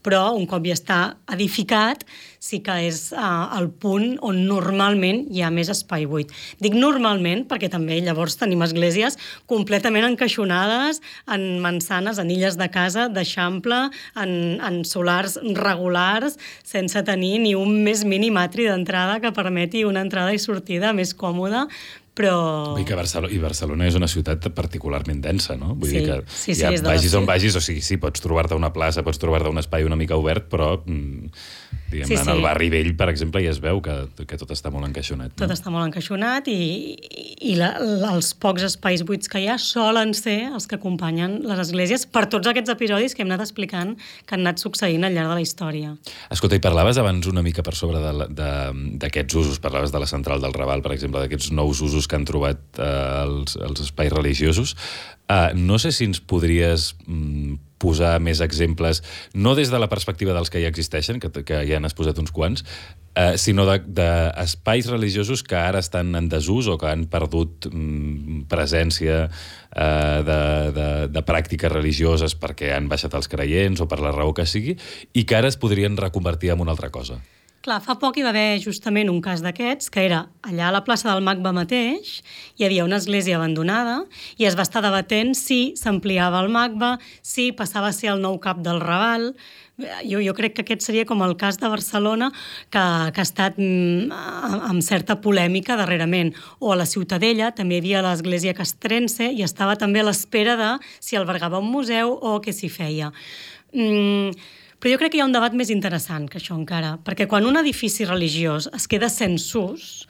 però 0.10 0.32
un 0.34 0.48
cop 0.50 0.66
ja 0.66 0.74
està 0.74 1.00
edificat 1.30 2.02
sí 2.42 2.62
que 2.64 2.74
és 2.88 3.12
uh, 3.12 3.52
el 3.60 3.68
punt 3.84 4.16
on 4.26 4.40
normalment 4.48 5.26
hi 5.30 5.44
ha 5.44 5.52
més 5.54 5.70
espai 5.70 6.08
buit. 6.10 6.32
Dic 6.64 6.74
normalment 6.74 7.44
perquè 7.50 7.68
també 7.70 8.00
llavors 8.02 8.40
tenim 8.40 8.64
esglésies 8.66 9.20
completament 9.52 10.08
encaixonades 10.08 11.02
en 11.30 11.44
mansanes, 11.62 12.18
en 12.18 12.32
illes 12.32 12.58
de 12.58 12.70
casa, 12.72 13.10
d'eixample, 13.12 13.82
en, 14.24 14.34
en 14.66 14.82
solars 14.88 15.38
regulars, 15.60 16.40
sense 16.64 17.04
tenir 17.06 17.36
ni 17.44 17.54
un 17.60 17.76
més 17.86 18.06
mínim 18.08 18.40
atri 18.42 18.66
d'entrada 18.70 19.20
que 19.22 19.36
permeti 19.36 19.84
una 19.86 20.02
entrada 20.08 20.34
i 20.34 20.42
sortida 20.42 20.96
més 20.96 21.14
còmoda 21.14 21.68
però... 22.20 22.76
I 22.80 22.84
que 22.88 22.98
Barcelona, 23.00 23.32
i 23.32 23.40
Barcelona 23.40 23.88
és 23.88 23.96
una 23.96 24.10
ciutat 24.12 24.50
particularment 24.56 25.22
densa, 25.24 25.56
no? 25.60 25.72
Vull 25.80 25.90
Sí, 25.94 26.00
dir 26.02 26.06
que 26.10 26.18
sí, 26.28 26.52
sí, 26.54 26.60
ja 26.62 26.74
vagis 26.84 27.16
on 27.16 27.26
vagis, 27.30 27.56
o 27.56 27.64
sigui, 27.64 27.82
sí, 27.86 27.96
pots 28.02 28.20
trobar-te 28.26 28.58
una 28.60 28.74
plaça, 28.76 29.06
pots 29.08 29.22
trobar-te 29.22 29.52
un 29.54 29.62
espai 29.62 29.88
una 29.88 29.98
mica 30.00 30.20
obert, 30.20 30.50
però 30.52 30.74
mm, 30.84 31.32
diguem, 31.92 32.08
Sí, 32.08 32.16
en 32.16 32.24
sí. 32.26 32.32
el 32.32 32.42
barri 32.42 32.70
vell, 32.70 32.92
per 32.98 33.10
exemple, 33.10 33.42
ja 33.44 33.52
es 33.52 33.60
veu 33.64 33.82
que, 33.82 33.96
que 34.26 34.38
tot 34.38 34.52
està 34.56 34.72
molt 34.74 34.88
encaixonat. 34.88 35.34
Tot 35.40 35.48
no? 35.50 35.56
està 35.58 35.72
molt 35.74 35.88
encaixonat 35.88 36.48
i, 36.52 36.96
i 37.42 37.56
la, 37.60 37.72
els 38.14 38.34
pocs 38.40 38.64
espais 38.68 39.04
buits 39.08 39.30
que 39.32 39.42
hi 39.44 39.48
ha 39.52 39.58
solen 39.62 40.14
ser 40.18 40.38
els 40.54 40.68
que 40.70 40.78
acompanyen 40.80 41.40
les 41.48 41.60
esglésies 41.66 42.06
per 42.06 42.26
tots 42.32 42.48
aquests 42.52 42.70
episodis 42.76 43.16
que 43.16 43.24
hem 43.26 43.32
anat 43.32 43.46
explicant 43.48 43.96
que 44.26 44.36
han 44.38 44.46
anat 44.46 44.62
succeint 44.64 45.04
al 45.08 45.14
llarg 45.16 45.32
de 45.34 45.40
la 45.40 45.46
història. 45.46 45.96
Escolta, 46.30 46.56
i 46.60 46.64
parlaves 46.64 46.98
abans 47.02 47.28
una 47.32 47.44
mica 47.46 47.64
per 47.64 47.76
sobre 47.76 48.00
de 48.04 48.14
la- 48.14 48.28
de- 48.28 48.98
d'aquests 49.00 49.36
usos, 49.36 49.60
parlaves 49.60 49.92
de 49.92 50.00
la 50.00 50.08
central 50.08 50.42
del 50.42 50.54
Raval, 50.54 50.82
per 50.82 50.94
exemple, 50.94 51.20
d'aquests 51.20 51.52
nous 51.52 51.82
usos 51.82 52.08
que 52.08 52.16
han 52.16 52.26
trobat 52.26 52.60
eh, 52.78 53.24
els, 53.24 53.56
els 53.58 53.82
espais 53.88 54.12
religiosos. 54.12 54.76
Uh, 55.30 55.54
no 55.54 55.78
sé 55.78 55.92
si 55.94 56.08
ens 56.10 56.18
podries 56.26 56.96
mm, 57.06 57.60
posar 57.80 58.18
més 58.22 58.42
exemples, 58.44 59.02
no 59.34 59.56
des 59.56 59.72
de 59.72 59.80
la 59.80 59.88
perspectiva 59.90 60.36
dels 60.36 60.52
que 60.52 60.62
ja 60.62 60.70
existeixen, 60.70 61.22
que, 61.24 61.32
que 61.46 61.62
ja 61.70 61.80
n'has 61.80 61.96
posat 61.96 62.20
uns 62.20 62.34
quants, 62.36 62.66
eh, 63.16 63.38
sinó 63.40 63.66
d'espais 63.70 64.86
de, 64.86 64.92
religiosos 64.92 65.44
que 65.48 65.58
ara 65.58 65.80
estan 65.80 66.12
en 66.20 66.30
desús 66.30 66.68
o 66.68 66.78
que 66.82 66.92
han 66.92 67.08
perdut 67.12 67.70
mm, 67.72 68.44
presència 68.52 69.24
eh, 69.30 70.20
de, 70.28 70.40
de, 70.76 70.90
de 71.14 71.26
pràctiques 71.26 71.72
religioses 71.72 72.36
perquè 72.36 72.74
han 72.76 72.92
baixat 72.92 73.16
els 73.16 73.32
creients 73.32 73.82
o 73.82 73.88
per 73.88 74.04
la 74.04 74.14
raó 74.16 74.36
que 74.36 74.48
sigui, 74.50 74.76
i 75.14 75.26
que 75.26 75.40
ara 75.40 75.50
es 75.52 75.58
podrien 75.58 75.98
reconvertir 75.98 76.54
en 76.54 76.66
una 76.66 76.76
altra 76.76 76.92
cosa. 76.92 77.22
Clar, 77.60 77.82
fa 77.84 77.98
poc 78.00 78.16
hi 78.16 78.24
va 78.24 78.30
haver 78.32 78.62
justament 78.64 79.10
un 79.12 79.18
cas 79.20 79.42
d'aquests, 79.44 79.90
que 79.92 80.06
era 80.08 80.22
allà 80.48 80.70
a 80.70 80.72
la 80.72 80.80
plaça 80.88 81.10
del 81.10 81.26
Magba 81.26 81.52
mateix, 81.52 82.22
hi 82.56 82.64
havia 82.64 82.86
una 82.88 82.96
església 83.02 83.36
abandonada 83.36 83.98
i 84.40 84.46
es 84.48 84.56
va 84.56 84.64
estar 84.64 84.80
debatent 84.86 85.34
si 85.36 85.74
s'ampliava 85.76 86.40
el 86.40 86.48
Magba, 86.54 86.94
si 87.20 87.50
passava 87.52 87.90
a 87.90 87.96
ser 87.98 88.14
el 88.14 88.22
nou 88.24 88.38
cap 88.40 88.62
del 88.64 88.80
Raval. 88.80 89.34
Jo, 90.08 90.22
jo 90.24 90.36
crec 90.38 90.56
que 90.56 90.64
aquest 90.64 90.86
seria 90.88 91.08
com 91.08 91.20
el 91.26 91.36
cas 91.40 91.60
de 91.60 91.68
Barcelona 91.72 92.30
que, 92.72 92.84
que 93.12 93.20
ha 93.20 93.28
estat 93.28 93.60
mm, 93.60 94.08
amb 94.70 94.84
certa 94.84 95.18
polèmica 95.20 95.76
darrerament. 95.80 96.32
O 96.64 96.72
a 96.72 96.78
la 96.80 96.88
Ciutadella 96.88 97.52
també 97.56 97.76
hi 97.76 97.84
havia 97.84 98.06
l'església 98.06 98.56
castrense 98.56 99.28
i 99.36 99.44
estava 99.44 99.76
també 99.76 100.00
a 100.00 100.08
l'espera 100.08 100.56
de 100.60 100.72
si 101.04 101.20
albergava 101.20 101.60
un 101.60 101.68
museu 101.76 102.16
o 102.16 102.38
què 102.40 102.56
s'hi 102.56 102.72
feia. 102.72 103.12
Mm, 103.76 104.32
però 104.80 104.94
jo 104.94 105.00
crec 105.02 105.14
que 105.14 105.20
hi 105.20 105.22
ha 105.22 105.28
un 105.28 105.36
debat 105.36 105.54
més 105.54 105.70
interessant 105.70 106.28
que 106.32 106.40
això 106.40 106.56
encara, 106.56 106.98
perquè 107.04 107.28
quan 107.28 107.46
un 107.46 107.60
edifici 107.60 108.08
religiós 108.08 108.70
es 108.76 108.88
queda 108.88 109.12
sense 109.12 109.58
ús, 109.60 110.08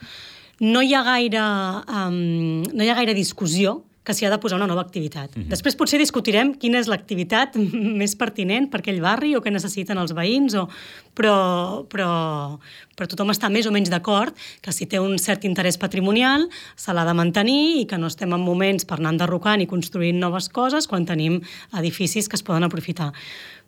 no 0.60 0.82
hi 0.82 0.94
ha 0.94 1.02
gaire, 1.02 1.44
um, 1.88 2.62
no 2.62 2.84
hi 2.84 2.90
ha 2.90 2.98
gaire 2.98 3.16
discussió 3.16 3.80
que 4.10 4.14
s'hi 4.16 4.24
ha 4.24 4.30
de 4.32 4.38
posar 4.40 4.56
una 4.56 4.66
nova 4.66 4.80
activitat. 4.80 5.36
Mm 5.36 5.42
-hmm. 5.42 5.48
Després 5.48 5.76
potser 5.76 5.98
discutirem 5.98 6.54
quina 6.54 6.78
és 6.78 6.86
l'activitat 6.86 7.56
més 8.00 8.16
pertinent 8.16 8.70
per 8.70 8.80
aquell 8.80 9.00
barri 9.00 9.36
o 9.36 9.40
què 9.40 9.50
necessiten 9.52 9.98
els 9.98 10.12
veïns, 10.12 10.54
o... 10.54 10.68
però, 11.14 11.84
però, 11.86 12.58
però 12.96 13.06
tothom 13.06 13.30
està 13.30 13.50
més 13.50 13.66
o 13.66 13.70
menys 13.70 13.90
d'acord 13.90 14.34
que 14.62 14.72
si 14.72 14.86
té 14.86 14.98
un 14.98 15.18
cert 15.18 15.44
interès 15.44 15.76
patrimonial 15.76 16.48
se 16.76 16.92
l'ha 16.92 17.04
de 17.04 17.14
mantenir 17.14 17.80
i 17.80 17.86
que 17.86 17.98
no 17.98 18.06
estem 18.06 18.32
en 18.32 18.40
moments 18.40 18.84
per 18.84 18.98
anar 18.98 19.12
enderrocant 19.12 19.60
i 19.60 19.66
construint 19.66 20.18
noves 20.18 20.48
coses 20.48 20.86
quan 20.86 21.04
tenim 21.04 21.40
edificis 21.72 22.28
que 22.28 22.36
es 22.36 22.42
poden 22.42 22.64
aprofitar. 22.64 23.12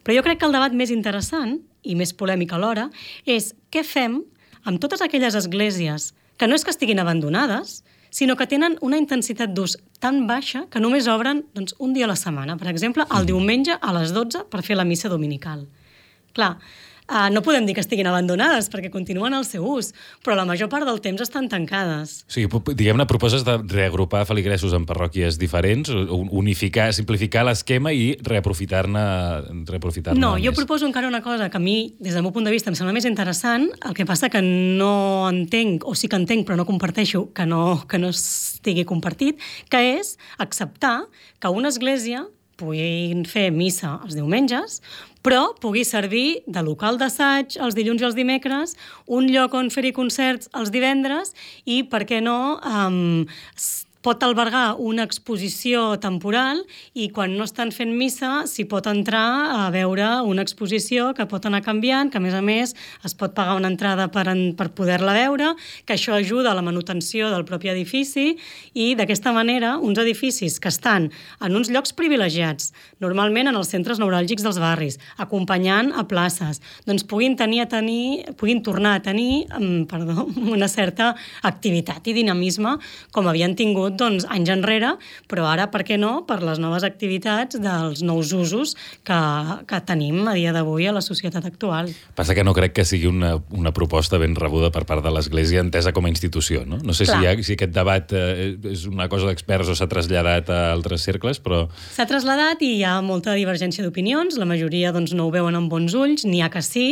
Però 0.02 0.16
jo 0.16 0.24
crec 0.26 0.40
que 0.40 0.48
el 0.48 0.56
debat 0.56 0.74
més 0.74 0.90
interessant 0.90 1.60
i 1.82 1.96
més 1.98 2.12
polèmic 2.14 2.52
alhora 2.54 2.88
és 3.26 3.52
què 3.70 3.84
fem 3.86 4.20
amb 4.64 4.82
totes 4.82 5.02
aquelles 5.02 5.34
esglésies 5.38 6.12
que 6.38 6.48
no 6.48 6.56
és 6.58 6.64
que 6.64 6.72
estiguin 6.74 7.00
abandonades, 7.02 7.82
sinó 8.12 8.36
que 8.36 8.46
tenen 8.46 8.76
una 8.84 8.98
intensitat 9.00 9.54
d'ús 9.56 9.78
tan 10.02 10.26
baixa 10.28 10.66
que 10.70 10.80
només 10.82 11.08
obren 11.08 11.44
doncs, 11.56 11.74
un 11.78 11.94
dia 11.96 12.04
a 12.04 12.10
la 12.10 12.18
setmana. 12.18 12.58
Per 12.60 12.68
exemple, 12.68 13.06
el 13.16 13.26
diumenge 13.26 13.78
a 13.80 13.92
les 13.96 14.12
12 14.12 14.44
per 14.52 14.62
fer 14.66 14.76
la 14.76 14.84
missa 14.84 15.08
dominical. 15.08 15.64
Clar, 16.36 16.56
Uh, 17.10 17.28
no 17.34 17.42
podem 17.42 17.66
dir 17.66 17.74
que 17.74 17.82
estiguin 17.82 18.06
abandonades 18.06 18.68
perquè 18.72 18.90
continuen 18.92 19.34
el 19.34 19.44
seu 19.44 19.64
ús, 19.66 19.90
però 20.22 20.36
la 20.38 20.44
major 20.48 20.68
part 20.70 20.86
del 20.86 21.00
temps 21.02 21.20
estan 21.24 21.48
tancades. 21.50 22.22
O 22.28 22.32
sigui, 22.32 22.60
diguem-ne, 22.78 23.06
proposes 23.10 23.42
de 23.46 23.56
reagrupar 23.58 24.22
feligresos 24.28 24.72
en 24.76 24.86
parròquies 24.86 25.38
diferents, 25.40 25.90
unificar, 25.90 26.92
simplificar 26.94 27.44
l'esquema 27.48 27.92
i 27.92 28.12
reaprofitar-ne 28.22 29.02
reaprofitar 29.68 30.14
No, 30.16 30.36
jo 30.38 30.52
més. 30.52 30.58
proposo 30.58 30.86
encara 30.86 31.10
una 31.10 31.22
cosa 31.24 31.50
que 31.50 31.58
a 31.58 31.62
mi, 31.62 31.94
des 31.98 32.14
del 32.14 32.22
meu 32.22 32.32
punt 32.32 32.46
de 32.46 32.54
vista, 32.54 32.70
em 32.70 32.78
sembla 32.78 32.94
més 32.94 33.08
interessant, 33.08 33.68
el 33.82 33.96
que 33.98 34.06
passa 34.06 34.30
que 34.30 34.42
no 34.42 35.28
entenc, 35.28 35.86
o 35.88 35.96
sí 35.98 36.08
que 36.08 36.20
entenc, 36.20 36.46
però 36.46 36.56
no 36.56 36.68
comparteixo, 36.68 37.28
que 37.34 37.46
no, 37.46 37.82
que 37.88 37.98
no 37.98 38.12
estigui 38.14 38.86
compartit, 38.88 39.42
que 39.68 39.82
és 39.98 40.16
acceptar 40.38 41.08
que 41.42 41.50
una 41.50 41.68
església 41.68 42.28
puguin 42.62 43.26
fer 43.26 43.50
missa 43.54 43.96
els 44.04 44.14
diumenges, 44.18 44.80
però 45.22 45.52
pugui 45.62 45.84
servir 45.86 46.42
de 46.46 46.62
local 46.66 46.98
d'assaig 46.98 47.58
els 47.62 47.76
dilluns 47.78 48.02
i 48.02 48.08
els 48.08 48.18
dimecres, 48.18 48.76
un 49.06 49.28
lloc 49.30 49.54
on 49.58 49.70
fer-hi 49.74 49.94
concerts 49.96 50.50
els 50.58 50.72
divendres 50.74 51.34
i, 51.64 51.82
per 51.82 52.04
què 52.06 52.22
no, 52.22 52.58
um, 52.62 53.24
pot 54.02 54.22
albergar 54.26 54.74
una 54.82 55.04
exposició 55.06 55.96
temporal 56.02 56.64
i 56.98 57.06
quan 57.14 57.36
no 57.38 57.46
estan 57.46 57.70
fent 57.70 57.92
missa 57.94 58.42
s'hi 58.50 58.64
pot 58.66 58.88
entrar 58.90 59.26
a 59.54 59.68
veure 59.70 60.08
una 60.26 60.42
exposició 60.42 61.12
que 61.14 61.26
pot 61.30 61.46
anar 61.46 61.62
canviant, 61.62 62.10
que 62.10 62.18
a 62.18 62.24
més 62.24 62.34
a 62.34 62.42
més 62.42 62.74
es 63.06 63.14
pot 63.14 63.34
pagar 63.36 63.54
una 63.60 63.70
entrada 63.70 64.08
per, 64.10 64.26
en, 64.32 64.56
per 64.58 64.72
poder-la 64.74 65.14
veure, 65.14 65.52
que 65.86 65.94
això 65.94 66.16
ajuda 66.18 66.50
a 66.50 66.58
la 66.58 66.64
manutenció 66.66 67.30
del 67.30 67.46
propi 67.46 67.70
edifici 67.70 68.32
i 68.74 68.92
d'aquesta 68.98 69.32
manera 69.36 69.76
uns 69.78 70.02
edificis 70.02 70.58
que 70.58 70.72
estan 70.72 71.10
en 71.38 71.56
uns 71.56 71.70
llocs 71.70 71.94
privilegiats, 71.94 72.72
normalment 73.00 73.52
en 73.52 73.60
els 73.60 73.70
centres 73.70 74.02
neuràlgics 74.02 74.42
dels 74.42 74.58
barris, 74.62 74.98
acompanyant 75.22 75.92
a 75.94 76.06
places, 76.10 76.58
doncs 76.88 77.06
puguin 77.06 77.38
tenir 77.38 77.62
a 77.62 77.68
tenir, 77.70 78.34
puguin 78.34 78.64
tornar 78.66 78.96
a 78.98 79.04
tenir, 79.06 79.46
perdó, 79.86 80.26
una 80.56 80.66
certa 80.66 81.12
activitat 81.46 82.10
i 82.10 82.18
dinamisme 82.18 82.74
com 83.14 83.30
havien 83.30 83.54
tingut 83.54 83.91
doncs, 83.98 84.26
anys 84.32 84.52
enrere, 84.54 84.94
però 85.30 85.46
ara, 85.50 85.68
per 85.72 85.82
què 85.86 85.98
no, 86.00 86.22
per 86.28 86.40
les 86.44 86.60
noves 86.62 86.84
activitats 86.86 87.58
dels 87.62 88.02
nous 88.06 88.32
usos 88.36 88.74
que, 89.06 89.18
que 89.68 89.80
tenim 89.88 90.22
a 90.28 90.36
dia 90.38 90.52
d'avui 90.54 90.88
a 90.88 90.94
la 90.94 91.02
societat 91.04 91.46
actual. 91.48 91.90
Passa 92.18 92.36
que 92.36 92.44
no 92.44 92.54
crec 92.56 92.76
que 92.76 92.86
sigui 92.88 93.08
una, 93.10 93.34
una 93.50 93.72
proposta 93.76 94.20
ben 94.22 94.36
rebuda 94.38 94.72
per 94.74 94.84
part 94.88 95.04
de 95.04 95.12
l'Església 95.14 95.62
entesa 95.62 95.92
com 95.92 96.06
a 96.06 96.12
institució, 96.12 96.64
no? 96.68 96.80
No 96.82 96.96
sé 96.96 97.06
si, 97.06 97.12
Clar. 97.12 97.22
hi 97.22 97.30
ha, 97.30 97.46
si 97.46 97.56
aquest 97.56 97.74
debat 97.74 98.14
eh, 98.16 98.52
és 98.72 98.86
una 98.90 99.08
cosa 99.12 99.28
d'experts 99.30 99.72
o 99.72 99.76
s'ha 99.78 99.88
traslladat 99.90 100.50
a 100.52 100.60
altres 100.72 101.06
cercles, 101.06 101.40
però... 101.42 101.64
S'ha 101.94 102.08
traslladat 102.08 102.62
i 102.64 102.74
hi 102.78 102.84
ha 102.86 102.98
molta 103.04 103.36
divergència 103.38 103.84
d'opinions, 103.84 104.38
la 104.40 104.48
majoria 104.48 104.92
doncs, 104.94 105.14
no 105.16 105.28
ho 105.28 105.34
veuen 105.34 105.56
amb 105.58 105.72
bons 105.72 105.96
ulls, 105.98 106.26
n'hi 106.28 106.42
ha 106.42 106.50
que 106.52 106.62
sí, 106.64 106.86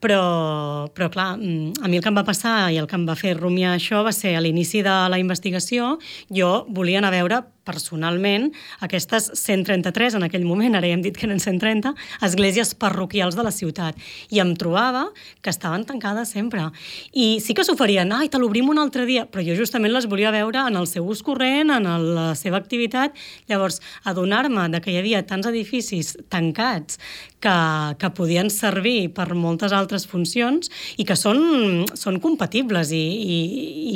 però, 0.00 0.88
però 0.96 1.10
clar, 1.12 1.36
mm, 1.36 1.84
a 1.84 1.88
mi 1.88 1.98
el 1.98 2.02
que 2.02 2.10
em 2.10 2.16
va 2.16 2.24
passar 2.24 2.72
i 2.72 2.78
el 2.80 2.88
que 2.88 2.96
em 2.96 3.06
va 3.08 3.16
fer 3.18 3.36
rumiar 3.36 3.76
això 3.76 4.02
va 4.06 4.12
ser 4.16 4.34
a 4.36 4.40
l'inici 4.40 4.82
de 4.82 4.96
la 5.12 5.20
investigació, 5.20 5.98
jo 6.32 6.64
volia 6.68 6.98
anar 6.98 7.12
a 7.12 7.18
veure 7.18 7.42
personalment 7.70 8.50
aquestes 8.84 9.30
133, 9.38 10.18
en 10.18 10.26
aquell 10.26 10.46
moment, 10.48 10.74
ara 10.74 10.88
ja 10.90 10.96
hem 10.98 11.04
dit 11.04 11.16
que 11.16 11.28
eren 11.28 11.40
130, 11.42 11.94
esglésies 12.26 12.74
parroquials 12.74 13.38
de 13.38 13.46
la 13.46 13.54
ciutat. 13.54 13.98
I 14.34 14.42
em 14.42 14.54
trobava 14.58 15.06
que 15.44 15.52
estaven 15.52 15.86
tancades 15.86 16.34
sempre. 16.34 16.66
I 17.14 17.38
sí 17.44 17.54
que 17.54 17.64
s'oferien, 17.66 18.10
ai, 18.16 18.28
te 18.32 18.40
l'obrim 18.42 18.70
un 18.72 18.82
altre 18.82 19.06
dia, 19.08 19.26
però 19.30 19.44
jo 19.46 19.56
justament 19.58 19.94
les 19.94 20.08
volia 20.10 20.34
veure 20.34 20.66
en 20.66 20.78
el 20.80 20.88
seu 20.90 21.06
ús 21.06 21.22
corrent, 21.26 21.72
en 21.76 21.86
el, 21.86 22.08
la 22.16 22.28
seva 22.38 22.58
activitat. 22.60 23.16
Llavors, 23.50 23.80
adonar-me 24.10 24.68
de 24.74 24.82
que 24.82 24.94
hi 24.94 25.00
havia 25.00 25.24
tants 25.26 25.48
edificis 25.50 26.16
tancats 26.32 26.98
que, 27.40 27.56
que 28.00 28.10
podien 28.16 28.50
servir 28.52 29.10
per 29.16 29.30
moltes 29.34 29.74
altres 29.76 30.06
funcions 30.10 30.70
i 31.00 31.06
que 31.08 31.16
són, 31.18 31.86
són 31.98 32.20
compatibles 32.22 32.92
i, 32.96 33.00
i, 33.00 33.38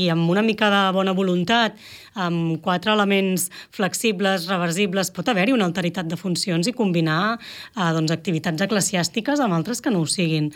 i 0.04 0.10
amb 0.12 0.30
una 0.32 0.44
mica 0.44 0.70
de 0.72 0.82
bona 0.96 1.14
voluntat, 1.16 1.76
amb 2.14 2.60
quatre 2.64 2.92
elements 2.94 3.48
flexibles, 3.74 4.48
reversibles, 4.50 5.10
pot 5.14 5.28
haver-hi 5.28 5.54
una 5.56 5.68
alteritat 5.68 6.08
de 6.10 6.18
funcions 6.20 6.68
i 6.70 6.74
combinar 6.76 7.36
eh, 7.36 7.90
doncs, 7.96 8.14
activitats 8.14 8.64
eclesiàstiques 8.66 9.42
amb 9.44 9.56
altres 9.56 9.82
que 9.84 9.92
no 9.94 10.02
ho 10.04 10.08
siguin. 10.10 10.50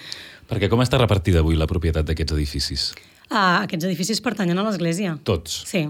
Perquè 0.48 0.70
com 0.72 0.82
està 0.84 1.00
repartida 1.00 1.42
avui 1.44 1.58
la 1.58 1.68
propietat 1.70 2.08
d'aquests 2.08 2.36
edificis? 2.38 2.90
Uh, 3.28 3.66
aquests 3.66 3.84
edificis 3.84 4.22
pertanyen 4.24 4.56
a 4.56 4.64
l'Església. 4.64 5.18
Tots? 5.28 5.62
Sí. 5.68 5.84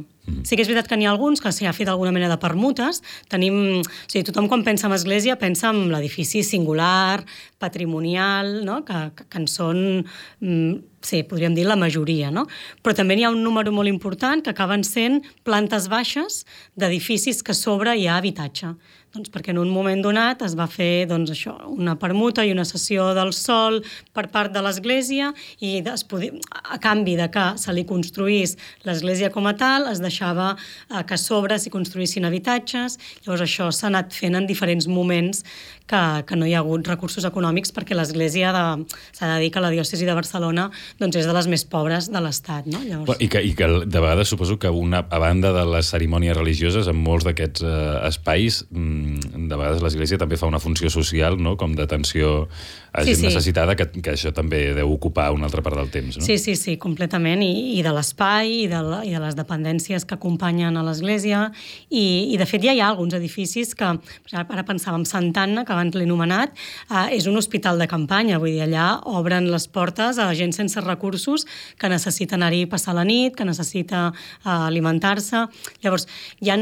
Sí 0.44 0.56
que 0.56 0.64
és 0.64 0.70
veritat 0.70 0.88
que 0.90 0.98
n'hi 0.98 1.08
ha 1.08 1.12
alguns 1.14 1.42
que 1.42 1.52
s'hi 1.54 1.68
ha 1.68 1.74
fet 1.76 1.88
alguna 1.88 2.12
mena 2.14 2.28
de 2.30 2.38
permutes. 2.40 3.02
Tenim... 3.32 3.80
O 3.80 4.10
sigui, 4.10 4.24
tothom 4.28 4.48
quan 4.50 4.64
pensa 4.66 4.88
en 4.88 4.96
església 4.96 5.38
pensa 5.40 5.72
en 5.72 5.88
l'edifici 5.92 6.44
singular, 6.46 7.24
patrimonial, 7.58 8.64
no? 8.66 8.82
que, 8.86 9.08
que, 9.16 9.26
que 9.28 9.42
en 9.42 9.48
són 9.50 9.80
mm, 10.40 10.78
sí, 11.02 11.22
podríem 11.28 11.56
dir 11.56 11.66
la 11.68 11.78
majoria, 11.78 12.30
no? 12.34 12.46
Però 12.82 12.94
també 12.96 13.16
n'hi 13.16 13.26
ha 13.26 13.32
un 13.34 13.42
número 13.44 13.72
molt 13.74 13.90
important 13.90 14.44
que 14.44 14.54
acaben 14.54 14.84
sent 14.86 15.22
plantes 15.46 15.88
baixes 15.92 16.44
d'edificis 16.78 17.42
que 17.42 17.56
sobre 17.56 17.96
hi 17.96 18.08
ha 18.08 18.18
habitatge. 18.18 18.74
Doncs 19.14 19.30
perquè 19.32 19.54
en 19.54 19.58
un 19.62 19.70
moment 19.72 20.02
donat 20.04 20.42
es 20.44 20.52
va 20.58 20.66
fer 20.68 21.06
doncs, 21.08 21.30
això, 21.32 21.54
una 21.72 21.94
permuta 21.96 22.44
i 22.44 22.52
una 22.52 22.66
cessió 22.68 23.06
del 23.16 23.32
sol 23.32 23.80
per 24.12 24.26
part 24.34 24.52
de 24.52 24.60
l'Església 24.60 25.30
i 25.64 25.78
es 25.80 26.04
podia, 26.04 26.36
a 26.52 26.76
canvi 26.82 27.16
de 27.16 27.30
que 27.32 27.46
se 27.56 27.72
li 27.72 27.86
construís 27.88 28.58
l'Església 28.84 29.32
com 29.32 29.48
a 29.48 29.54
tal, 29.56 29.88
es 29.88 30.02
deixava 30.04 30.50
eh, 30.58 31.00
que 31.08 31.16
a 31.16 31.20
sobre 31.22 31.56
s'hi 31.56 31.72
construïssin 31.72 32.28
habitatges. 32.28 32.98
Llavors 33.24 33.46
això 33.46 33.70
s'ha 33.72 33.88
anat 33.88 34.12
fent 34.12 34.36
en 34.36 34.48
diferents 34.50 34.90
moments 34.92 35.40
que, 35.88 36.02
que 36.28 36.36
no 36.38 36.46
hi 36.46 36.54
ha 36.54 36.62
hagut 36.62 36.86
recursos 36.88 37.24
econòmics 37.28 37.72
perquè 37.74 37.96
l'Església 37.96 38.52
s'ha 38.52 39.32
de 39.32 39.38
dir 39.42 39.50
que 39.54 39.62
la 39.62 39.70
diòcesi 39.72 40.06
de 40.06 40.14
Barcelona 40.16 40.68
doncs, 41.00 41.18
és 41.20 41.28
de 41.28 41.34
les 41.34 41.48
més 41.50 41.64
pobres 41.68 42.10
de 42.12 42.22
l'Estat. 42.22 42.68
No? 42.70 42.82
Llavors... 42.84 43.20
I, 43.24 43.30
que, 43.32 43.42
I 43.44 43.54
que 43.58 43.68
de 43.86 44.02
vegades 44.02 44.30
suposo 44.30 44.58
que 44.60 44.70
una, 44.70 45.04
a 45.08 45.22
banda 45.22 45.52
de 45.56 45.64
les 45.68 45.90
cerimònies 45.92 46.36
religioses, 46.36 46.88
en 46.90 47.00
molts 47.00 47.26
d'aquests 47.28 47.64
eh, 47.64 47.76
espais 48.10 48.62
mm, 48.68 49.48
de 49.48 49.56
vegades 49.56 49.84
l'Església 49.84 50.20
també 50.20 50.38
fa 50.40 50.50
una 50.50 50.60
funció 50.62 50.92
social, 50.92 51.38
no?, 51.40 51.56
com 51.58 51.74
d'atenció 51.78 52.46
a 52.92 53.04
gent 53.04 53.16
sí, 53.16 53.20
sí. 53.22 53.28
necessitada, 53.28 53.76
que, 53.78 53.88
que 54.02 54.14
això 54.14 54.32
també 54.34 54.72
deu 54.76 54.90
ocupar 54.92 55.28
una 55.34 55.48
altra 55.48 55.62
part 55.64 55.78
del 55.78 55.90
temps, 55.92 56.18
no? 56.18 56.24
Sí, 56.24 56.38
sí, 56.40 56.56
sí, 56.58 56.76
completament, 56.80 57.42
i, 57.44 57.78
i 57.78 57.82
de 57.84 57.92
l'espai, 57.94 58.64
i, 58.64 58.68
de 58.70 58.80
la, 58.84 59.02
i 59.06 59.12
de 59.14 59.22
les 59.22 59.36
dependències 59.38 60.06
que 60.08 60.16
acompanyen 60.16 60.76
a 60.76 60.84
l'Església, 60.86 61.48
i, 61.88 62.04
i 62.34 62.40
de 62.40 62.48
fet 62.48 62.64
ja 62.64 62.74
hi 62.74 62.82
ha 62.82 62.88
alguns 62.90 63.16
edificis 63.18 63.74
que, 63.78 63.92
ara 64.34 64.66
pensàvem 64.68 65.04
Sant 65.08 65.30
Anna, 65.38 65.64
que 65.68 65.76
abans 65.78 65.94
l'he 65.94 66.06
anomenat, 66.08 66.54
eh, 66.90 67.16
és 67.16 67.28
un 67.30 67.38
hospital 67.38 67.78
de 67.78 67.86
campanya, 67.86 68.40
vull 68.42 68.56
dir, 68.56 68.66
allà 68.66 69.00
obren 69.06 69.46
les 69.50 69.68
portes 69.70 70.18
a 70.18 70.28
gent 70.34 70.52
sense 70.56 70.80
recursos 70.82 71.46
que 71.78 71.88
necessita 71.88 72.36
anar-hi 72.36 72.66
passar 72.66 72.96
la 72.98 73.06
nit, 73.06 73.36
que 73.38 73.46
necessita 73.46 74.08
eh, 74.10 74.50
alimentar-se. 74.50 75.46
Llavors, 75.84 76.08
hi 76.42 76.50
ha 76.50 76.58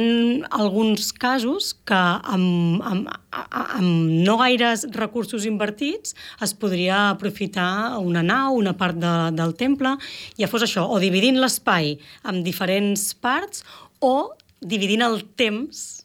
alguns 0.60 1.12
casos 1.16 1.72
que 1.88 1.96
amb, 1.96 2.82
amb, 2.84 3.10
amb 3.32 4.12
no 4.26 4.36
gaires 4.40 4.86
recursos 4.92 5.46
invertits 5.48 6.14
es 6.42 6.54
podria 6.54 7.10
aprofitar 7.10 7.98
una 7.98 8.22
nau, 8.22 8.56
una 8.56 8.76
part 8.76 8.98
de, 9.00 9.14
del 9.36 9.56
temple, 9.56 9.96
ja 10.36 10.50
fos 10.50 10.66
això, 10.66 10.86
o 10.88 11.00
dividint 11.02 11.40
l'espai 11.40 11.96
en 12.28 12.42
diferents 12.44 13.12
parts 13.14 13.64
o 14.00 14.32
dividint 14.60 15.04
el 15.04 15.22
temps 15.36 15.95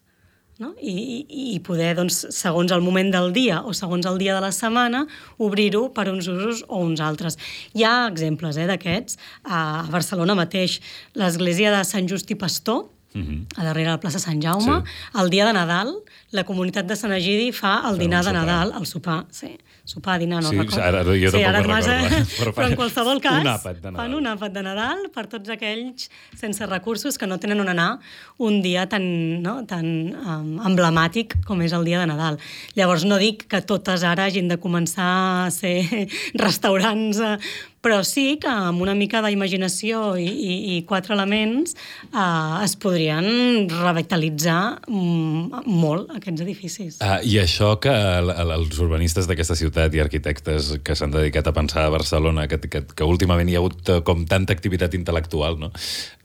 no? 0.61 0.71
I, 0.77 0.93
i, 0.93 1.43
i 1.55 1.59
poder, 1.65 1.91
doncs, 1.97 2.21
segons 2.35 2.71
el 2.71 2.83
moment 2.85 3.09
del 3.13 3.31
dia 3.35 3.61
o 3.65 3.73
segons 3.77 4.05
el 4.09 4.21
dia 4.21 4.35
de 4.37 4.43
la 4.43 4.53
setmana, 4.55 5.03
obrir-ho 5.41 5.87
per 5.95 6.07
uns 6.11 6.29
usos 6.31 6.63
o 6.69 6.83
uns 6.85 7.01
altres. 7.03 7.39
Hi 7.73 7.85
ha 7.87 7.95
exemples 8.11 8.59
eh, 8.61 8.69
d'aquests. 8.69 9.17
A 9.43 9.61
Barcelona 9.91 10.37
mateix, 10.37 10.79
l'església 11.17 11.73
de 11.73 11.83
Sant 11.87 12.09
Just 12.11 12.31
i 12.31 12.37
Pastor, 12.39 12.85
Uh. 13.13 13.19
-huh. 13.19 13.45
a 13.57 13.63
darrere 13.63 13.89
de 13.89 13.91
la 13.91 13.99
plaça 13.99 14.19
Sant 14.19 14.41
Jaume. 14.41 14.83
Sí. 14.83 15.19
El 15.19 15.29
dia 15.29 15.45
de 15.45 15.53
Nadal, 15.53 15.93
la 16.31 16.43
comunitat 16.43 16.85
de 16.85 16.95
Sant 16.95 17.11
Egidi 17.13 17.51
fa 17.51 17.83
el 17.89 17.97
dinar 17.97 18.23
de 18.23 18.33
Nadal, 18.33 18.73
el 18.79 18.85
sopar, 18.85 19.25
sí 19.31 19.57
sopar, 19.91 20.19
dinar, 20.19 20.41
no 20.43 20.49
sí, 20.49 20.57
recordo. 20.57 20.81
Ara, 20.83 21.03
jo 21.03 21.31
sí, 21.31 21.43
ara 21.43 21.61
massa, 21.65 21.95
però, 22.39 22.53
però 22.55 22.67
en 22.69 22.75
qualsevol 22.79 23.21
cas, 23.23 23.41
un 23.41 23.49
àpat 23.51 23.79
de 23.81 23.89
Nadal. 23.89 23.99
fan 23.99 24.15
un 24.17 24.29
àpat 24.29 24.53
de 24.55 24.63
Nadal 24.65 25.01
per 25.13 25.25
tots 25.31 25.51
aquells 25.53 26.07
sense 26.39 26.67
recursos 26.69 27.17
que 27.17 27.27
no 27.27 27.39
tenen 27.41 27.59
on 27.63 27.71
anar 27.71 27.89
un 28.37 28.61
dia 28.63 28.85
tan, 28.91 29.03
no, 29.43 29.57
tan 29.69 29.87
um, 30.13 30.53
emblemàtic 30.69 31.39
com 31.47 31.63
és 31.65 31.73
el 31.77 31.87
dia 31.87 32.01
de 32.01 32.07
Nadal. 32.11 32.39
Llavors 32.77 33.05
no 33.09 33.17
dic 33.21 33.47
que 33.51 33.63
totes 33.65 34.05
ara 34.07 34.29
hagin 34.29 34.51
de 34.51 34.59
començar 34.61 35.11
a 35.47 35.51
ser 35.53 36.07
restaurants 36.45 37.19
eh, 37.19 37.35
però 37.81 38.01
sí 38.05 38.37
que 38.41 38.49
amb 38.49 38.81
una 38.83 38.93
mica 38.97 39.21
d'imaginació 39.25 40.15
i, 40.21 40.27
i, 40.29 40.53
i 40.75 40.77
quatre 40.89 41.15
elements 41.17 41.73
eh, 41.73 42.63
es 42.65 42.75
podrien 42.81 43.67
revitalitzar 43.71 44.61
mm, 44.87 45.65
molt 45.65 46.13
aquests 46.17 46.45
edificis. 46.45 47.01
Ah, 47.01 47.19
I 47.25 47.39
això 47.41 47.73
que 47.81 47.91
els 47.91 48.79
urbanistes 48.79 49.29
d'aquesta 49.29 49.57
ciutat 49.59 49.93
i 49.97 50.03
arquitectes 50.03 50.75
que 50.85 50.95
s'han 50.97 51.13
dedicat 51.15 51.49
a 51.49 51.55
pensar 51.57 51.87
a 51.87 51.93
Barcelona, 51.93 52.47
que, 52.47 52.61
que, 52.61 52.85
que 52.85 53.07
últimament 53.07 53.49
hi 53.49 53.57
ha 53.57 53.63
hagut 53.63 53.93
eh, 53.93 54.01
com 54.05 54.25
tanta 54.29 54.53
activitat 54.53 54.97
intel·lectual, 54.97 55.59
no? 55.61 55.73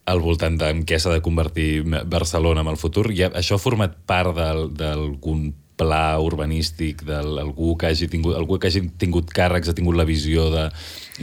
al 0.07 0.21
voltant 0.23 0.55
de 0.55 0.69
què 0.87 1.01
s'ha 1.01 1.17
de 1.17 1.23
convertir 1.23 1.83
Barcelona 2.07 2.63
en 2.63 2.69
el 2.71 2.77
futur, 2.79 3.09
i 3.11 3.25
això 3.27 3.57
ha 3.57 3.61
format 3.61 3.97
part 4.07 4.37
d'algun 4.79 5.49
pla 5.77 6.17
urbanístic 6.19 7.03
d'algú 7.05 7.75
que 7.77 7.91
hagi 7.91 8.09
tingut, 8.11 8.35
algú 8.37 8.57
que 8.59 8.71
hagi 8.71 8.83
tingut 8.99 9.29
càrrecs, 9.33 9.69
ha 9.69 9.77
tingut 9.77 9.97
la 9.97 10.07
visió 10.09 10.49
de 10.53 10.67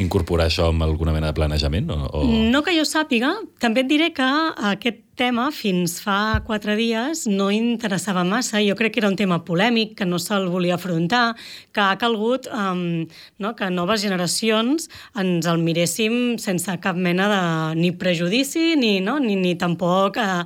incorporar 0.02 0.48
això 0.48 0.70
amb 0.70 0.86
alguna 0.86 1.14
mena 1.14 1.32
de 1.32 1.38
planejament? 1.38 1.90
O, 1.90 1.98
o... 2.10 2.24
No 2.54 2.62
que 2.66 2.76
jo 2.76 2.86
sàpiga. 2.88 3.34
També 3.62 3.84
et 3.84 3.90
diré 3.90 4.12
que 4.14 4.30
aquest 4.70 5.02
tema 5.16 5.48
fins 5.54 5.96
fa 6.02 6.42
quatre 6.46 6.74
dies 6.78 7.24
no 7.30 7.50
interessava 7.54 8.24
massa. 8.26 8.60
Jo 8.64 8.74
crec 8.78 8.94
que 8.94 9.00
era 9.02 9.10
un 9.10 9.16
tema 9.16 9.40
polèmic, 9.46 9.94
que 9.98 10.06
no 10.06 10.18
se'l 10.18 10.48
volia 10.50 10.74
afrontar, 10.76 11.36
que 11.72 11.82
ha 11.82 11.96
calgut 12.00 12.48
um, 12.50 13.04
no, 13.38 13.54
que 13.56 13.70
noves 13.70 14.02
generacions 14.02 14.88
ens 15.20 15.46
el 15.50 15.62
miréssim 15.62 16.36
sense 16.42 16.74
cap 16.82 16.98
mena 16.98 17.28
de 17.30 17.42
ni 17.80 17.92
prejudici 17.92 18.74
ni, 18.76 18.98
no, 19.00 19.18
ni, 19.22 19.36
ni 19.36 19.54
tampoc... 19.60 20.18
Uh, 20.18 20.42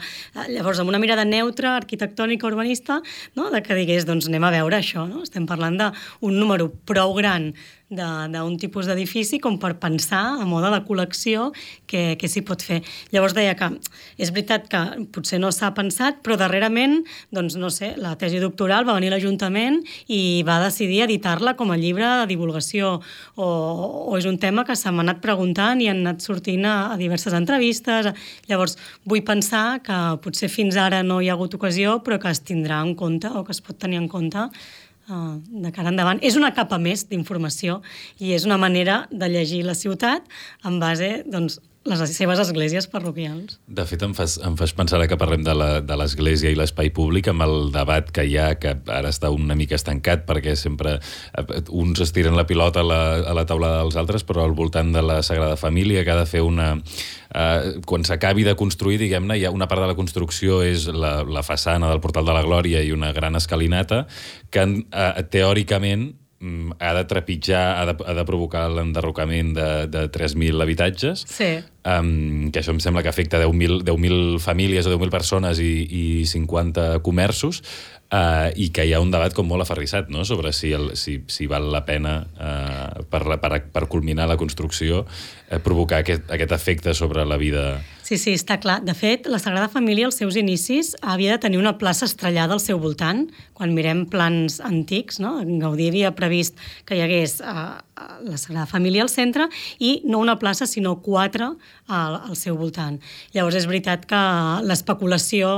llavors, 0.48 0.78
amb 0.80 0.92
una 0.92 1.00
mirada 1.02 1.24
neutra, 1.24 1.76
arquitectònica, 1.78 2.46
urbanista, 2.48 3.00
no, 3.36 3.48
de 3.52 3.62
que 3.64 3.76
digués, 3.76 4.06
doncs 4.08 4.28
anem 4.28 4.46
a 4.46 4.52
veure 4.54 4.78
això. 4.78 5.06
No? 5.08 5.24
Estem 5.26 5.48
parlant 5.48 5.80
d'un 5.80 6.38
número 6.38 6.70
prou 6.88 7.16
gran 7.16 7.52
d'un 7.88 8.56
tipus 8.60 8.86
d'edifici 8.88 9.38
com 9.40 9.56
per 9.60 9.78
pensar 9.80 10.20
a 10.36 10.44
moda 10.44 10.68
de 10.74 10.82
col·lecció 10.84 11.48
que, 11.88 12.18
que 12.20 12.28
s'hi 12.28 12.42
pot 12.44 12.60
fer. 12.60 12.82
Llavors 13.14 13.32
deia 13.36 13.54
que 13.56 13.70
és 14.20 14.32
veritat 14.34 14.66
que 14.68 14.82
potser 15.14 15.40
no 15.40 15.48
s'ha 15.54 15.70
pensat, 15.76 16.20
però 16.24 16.36
darrerament, 16.36 17.00
doncs 17.32 17.56
no 17.56 17.70
sé, 17.72 17.94
la 17.96 18.12
tesi 18.20 18.42
doctoral 18.42 18.84
va 18.84 18.96
venir 18.98 19.08
l'Ajuntament 19.12 19.80
i 20.12 20.42
va 20.44 20.58
decidir 20.60 21.00
editar-la 21.06 21.54
com 21.56 21.72
a 21.72 21.78
llibre 21.80 22.04
de 22.20 22.26
divulgació 22.28 22.98
o, 23.36 23.46
o 23.48 24.18
és 24.18 24.28
un 24.28 24.36
tema 24.42 24.66
que 24.68 24.76
se 24.76 24.92
m'ha 24.92 25.06
anat 25.06 25.22
preguntant 25.24 25.80
i 25.80 25.88
han 25.88 26.02
anat 26.04 26.20
sortint 26.24 26.66
a, 26.68 26.76
a 26.92 26.98
diverses 27.00 27.32
entrevistes. 27.32 28.12
Llavors, 28.50 28.76
vull 29.08 29.24
pensar 29.24 29.80
que 29.86 29.96
potser 30.24 30.52
fins 30.52 30.76
ara 30.76 31.00
no 31.02 31.22
hi 31.22 31.32
ha 31.32 31.38
hagut 31.38 31.56
ocasió, 31.56 32.02
però 32.04 32.20
que 32.20 32.28
es 32.28 32.44
tindrà 32.44 32.82
en 32.84 32.92
compte 32.98 33.32
o 33.32 33.46
que 33.46 33.56
es 33.56 33.64
pot 33.64 33.80
tenir 33.80 34.02
en 34.02 34.10
compte 34.12 34.50
uh, 35.08 35.36
de 35.64 35.72
cara 35.74 35.92
endavant. 35.92 36.20
És 36.22 36.36
una 36.38 36.52
capa 36.56 36.78
més 36.82 37.06
d'informació 37.10 37.80
i 38.22 38.34
és 38.36 38.46
una 38.48 38.58
manera 38.60 39.02
de 39.10 39.28
llegir 39.32 39.64
la 39.66 39.76
ciutat 39.78 40.28
en 40.68 40.78
base 40.82 41.24
doncs, 41.26 41.60
les 41.88 42.00
seves 42.12 42.40
esglésies 42.42 42.86
parroquials. 42.90 43.58
De 43.66 43.84
fet, 43.88 44.02
em 44.04 44.14
fas, 44.16 44.36
em 44.44 44.56
fas 44.58 44.74
pensar 44.76 45.00
que 45.08 45.18
parlem 45.20 45.44
de 45.46 45.96
l'església 45.98 46.50
i 46.50 46.58
l'espai 46.58 46.90
públic 46.94 47.30
amb 47.30 47.44
el 47.46 47.70
debat 47.74 48.10
que 48.14 48.24
hi 48.28 48.36
ha, 48.36 48.50
que 48.60 48.74
ara 48.92 49.12
està 49.12 49.30
una 49.32 49.56
mica 49.58 49.78
estancat, 49.78 50.26
perquè 50.28 50.56
sempre 50.58 50.98
eh, 50.98 51.62
uns 51.70 52.02
estiren 52.04 52.36
la 52.36 52.46
pilota 52.48 52.82
a 52.82 52.88
la, 52.88 53.00
a 53.30 53.36
la 53.36 53.46
taula 53.48 53.72
dels 53.78 53.96
altres, 54.00 54.26
però 54.28 54.44
al 54.44 54.56
voltant 54.58 54.92
de 54.92 55.04
la 55.04 55.22
Sagrada 55.22 55.56
Família, 55.56 56.04
que 56.04 56.14
ha 56.14 56.20
de 56.20 56.28
fer 56.28 56.44
una... 56.44 56.74
Eh, 57.28 57.80
quan 57.88 58.06
s'acabi 58.08 58.44
de 58.46 58.56
construir, 58.58 59.00
diguem-ne, 59.00 59.38
hi 59.38 59.48
ha 59.48 59.54
una 59.54 59.68
part 59.68 59.84
de 59.84 59.90
la 59.90 59.98
construcció 59.98 60.62
és 60.66 60.88
la, 60.92 61.20
la 61.24 61.44
façana 61.46 61.90
del 61.92 62.02
Portal 62.04 62.28
de 62.28 62.36
la 62.36 62.44
Glòria 62.46 62.82
i 62.84 62.92
una 62.92 63.12
gran 63.16 63.36
escalinata, 63.38 64.06
que 64.50 64.64
eh, 64.64 65.12
teòricament 65.32 66.10
ha 66.78 66.94
de 66.94 67.04
trepitjar, 67.10 67.80
ha 67.80 67.86
de, 67.88 67.96
ha 68.06 68.14
de 68.14 68.24
provocar 68.26 68.68
l'enderrocament 68.70 69.54
de, 69.56 69.68
de 69.90 70.04
3.000 70.14 70.62
habitatges, 70.62 71.24
sí. 71.26 71.50
um, 71.82 72.50
que 72.54 72.62
això 72.62 72.70
em 72.74 72.78
sembla 72.82 73.02
que 73.02 73.10
afecta 73.10 73.40
10.000 73.42 73.82
10 73.88 74.38
famílies 74.44 74.86
o 74.86 74.94
10.000 74.94 75.10
persones 75.10 75.58
i, 75.58 75.72
i 75.90 76.04
50 76.30 77.00
comerços, 77.02 77.62
uh, 78.12 78.48
i 78.54 78.70
que 78.70 78.86
hi 78.86 78.94
ha 78.94 79.02
un 79.02 79.10
debat 79.10 79.34
com 79.34 79.48
molt 79.50 79.66
aferrissat 79.66 80.12
no? 80.14 80.24
sobre 80.28 80.54
si, 80.54 80.72
el, 80.76 80.92
si, 81.00 81.18
si 81.26 81.50
val 81.50 81.70
la 81.74 81.84
pena 81.88 82.20
uh, 82.22 83.04
per, 83.10 83.24
per, 83.42 83.52
per 83.74 83.86
culminar 83.90 84.28
la 84.30 84.38
construcció 84.40 85.04
uh, 85.04 85.58
provocar 85.64 86.04
aquest, 86.04 86.30
aquest 86.30 86.54
efecte 86.54 86.94
sobre 86.94 87.26
la 87.26 87.40
vida 87.40 87.80
Sí, 88.08 88.16
sí, 88.16 88.32
està 88.32 88.56
clar. 88.56 88.78
De 88.88 88.94
fet, 88.96 89.26
la 89.28 89.36
Sagrada 89.36 89.68
Família, 89.68 90.06
als 90.08 90.16
seus 90.16 90.38
inicis, 90.40 90.94
havia 91.02 91.34
de 91.34 91.42
tenir 91.42 91.58
una 91.60 91.74
plaça 91.76 92.06
estrellada 92.08 92.56
al 92.56 92.62
seu 92.64 92.78
voltant. 92.80 93.26
Quan 93.52 93.74
mirem 93.76 94.06
plans 94.08 94.62
antics, 94.64 95.18
no? 95.20 95.34
Gaudí 95.60 95.90
havia 95.90 96.14
previst 96.16 96.56
que 96.88 96.96
hi 96.96 97.02
hagués 97.04 97.42
eh, 97.44 97.66
la 98.24 98.38
Sagrada 98.40 98.66
Família 98.70 99.02
al 99.04 99.10
centre 99.12 99.48
i 99.78 99.98
no 100.08 100.20
una 100.22 100.38
plaça, 100.40 100.66
sinó 100.66 100.96
quatre 101.02 101.50
al, 101.86 102.16
al 102.16 102.36
seu 102.36 102.56
voltant. 102.58 102.98
Llavors, 103.34 103.58
és 103.58 103.66
veritat 103.68 104.04
que 104.08 104.20
l'especulació 104.66 105.50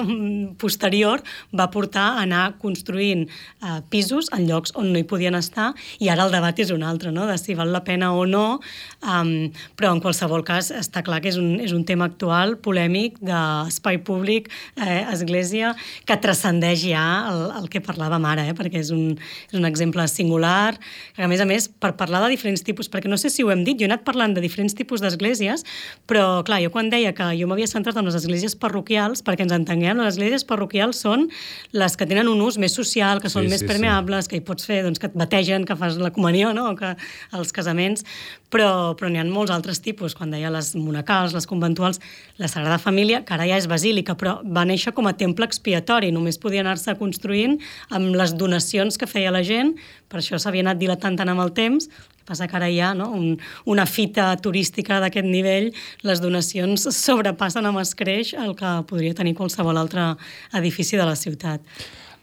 posterior 0.62 1.24
va 1.56 1.70
portar 1.72 2.06
a 2.14 2.24
anar 2.24 2.44
construint 2.62 3.26
eh, 3.26 3.80
pisos 3.92 4.30
en 4.36 4.46
llocs 4.48 4.74
on 4.76 4.90
no 4.92 5.00
hi 5.00 5.06
podien 5.08 5.38
estar 5.38 5.70
i 5.98 6.10
ara 6.12 6.26
el 6.26 6.34
debat 6.34 6.58
és 6.60 6.72
un 6.74 6.84
altre, 6.86 7.12
no? 7.14 7.26
de 7.30 7.38
si 7.40 7.56
val 7.58 7.72
la 7.74 7.82
pena 7.86 8.12
o 8.16 8.26
no, 8.28 8.60
um, 9.04 9.32
però 9.78 9.92
en 9.94 10.02
qualsevol 10.02 10.44
cas 10.46 10.70
està 10.74 11.04
clar 11.06 11.20
que 11.22 11.30
és 11.32 11.38
un, 11.40 11.54
és 11.62 11.69
és 11.70 11.76
un 11.76 11.84
tema 11.86 12.08
actual, 12.10 12.56
polèmic, 12.62 13.18
d'espai 13.24 14.00
públic, 14.06 14.50
eh, 14.76 15.04
església, 15.12 15.74
que 16.06 16.18
transcendeix 16.20 16.84
ja 16.90 17.04
el, 17.30 17.44
el 17.62 17.70
que 17.72 17.82
parlàvem 17.84 18.26
ara, 18.28 18.46
eh, 18.50 18.56
perquè 18.56 18.82
és 18.82 18.92
un, 18.94 19.14
és 19.50 19.56
un 19.58 19.66
exemple 19.68 20.06
singular, 20.10 20.76
que 21.16 21.24
a 21.24 21.30
més 21.30 21.42
a 21.42 21.46
més 21.48 21.60
és 21.60 21.68
per 21.68 21.92
parlar 21.98 22.22
de 22.24 22.30
diferents 22.32 22.62
tipus, 22.64 22.88
perquè 22.88 23.10
no 23.10 23.18
sé 23.20 23.28
si 23.32 23.44
ho 23.44 23.50
hem 23.52 23.64
dit, 23.66 23.76
jo 23.76 23.84
he 23.84 23.90
anat 23.90 24.04
parlant 24.06 24.32
de 24.36 24.40
diferents 24.40 24.74
tipus 24.76 25.02
d'esglésies, 25.04 25.64
però 26.08 26.40
clar, 26.46 26.60
jo 26.64 26.70
quan 26.72 26.88
deia 26.92 27.12
que 27.16 27.26
jo 27.36 27.48
m'havia 27.50 27.68
centrat 27.68 27.98
en 28.00 28.08
les 28.08 28.16
esglésies 28.16 28.56
parroquials, 28.56 29.24
perquè 29.26 29.44
ens 29.44 29.54
entenguem, 29.56 30.00
les 30.00 30.14
esglésies 30.14 30.46
parroquials 30.48 31.02
són 31.04 31.28
les 31.76 31.96
que 31.98 32.08
tenen 32.08 32.30
un 32.30 32.40
ús 32.44 32.58
més 32.60 32.74
social, 32.76 33.20
que 33.20 33.28
són 33.32 33.44
Sí, 33.44 33.52
més 33.52 33.62
sí, 33.64 33.68
permeables, 33.68 34.28
que 34.28 34.38
hi 34.38 34.44
pots 34.44 34.66
fer, 34.68 34.82
doncs, 34.84 35.00
que 35.00 35.08
et 35.10 35.16
bategen, 35.16 35.64
que 35.68 35.76
fas 35.76 35.98
la 36.00 36.12
comunió, 36.14 36.54
no? 36.56 36.70
que 36.78 36.94
els 37.36 37.52
casaments, 37.56 38.04
però, 38.52 38.94
però 38.98 39.10
n'hi 39.10 39.20
ha 39.20 39.26
molts 39.28 39.52
altres 39.54 39.80
tipus, 39.84 40.16
quan 40.18 40.32
deia 40.32 40.50
les 40.52 40.72
monacals, 40.76 41.34
les 41.36 41.46
conventuals, 41.60 42.00
la 42.40 42.48
Sagrada 42.48 42.80
Família, 42.80 43.20
que 43.24 43.36
ara 43.36 43.46
ja 43.48 43.58
és 43.60 43.68
basílica, 43.68 44.16
però 44.16 44.38
va 44.42 44.64
néixer 44.64 44.94
com 44.96 45.06
a 45.06 45.12
temple 45.12 45.46
expiatori, 45.46 46.10
només 46.10 46.40
podia 46.40 46.64
anar-se 46.64 46.96
construint 46.98 47.58
amb 47.90 48.16
les 48.16 48.34
donacions 48.34 48.96
que 48.96 49.08
feia 49.10 49.30
la 49.34 49.44
gent, 49.44 49.76
per 50.08 50.22
això 50.22 50.40
s'havia 50.40 50.64
anat 50.64 50.80
dilatant 50.80 51.20
tant 51.20 51.28
amb 51.28 51.44
el 51.44 51.52
temps, 51.52 51.90
passa 52.30 52.46
que 52.46 52.56
ara 52.56 52.68
hi 52.70 52.78
ha 52.80 52.92
no? 52.94 53.10
un, 53.16 53.38
una 53.66 53.86
fita 53.90 54.30
turística 54.42 55.00
d'aquest 55.02 55.26
nivell, 55.26 55.72
les 56.06 56.22
donacions 56.22 56.88
sobrepassen 57.04 57.66
amb 57.66 57.82
escreix 57.82 58.34
el 58.38 58.54
que 58.58 58.76
podria 58.90 59.16
tenir 59.18 59.36
qualsevol 59.38 59.80
altre 59.80 60.14
edifici 60.56 60.96
de 61.00 61.08
la 61.08 61.18
ciutat. 61.18 61.60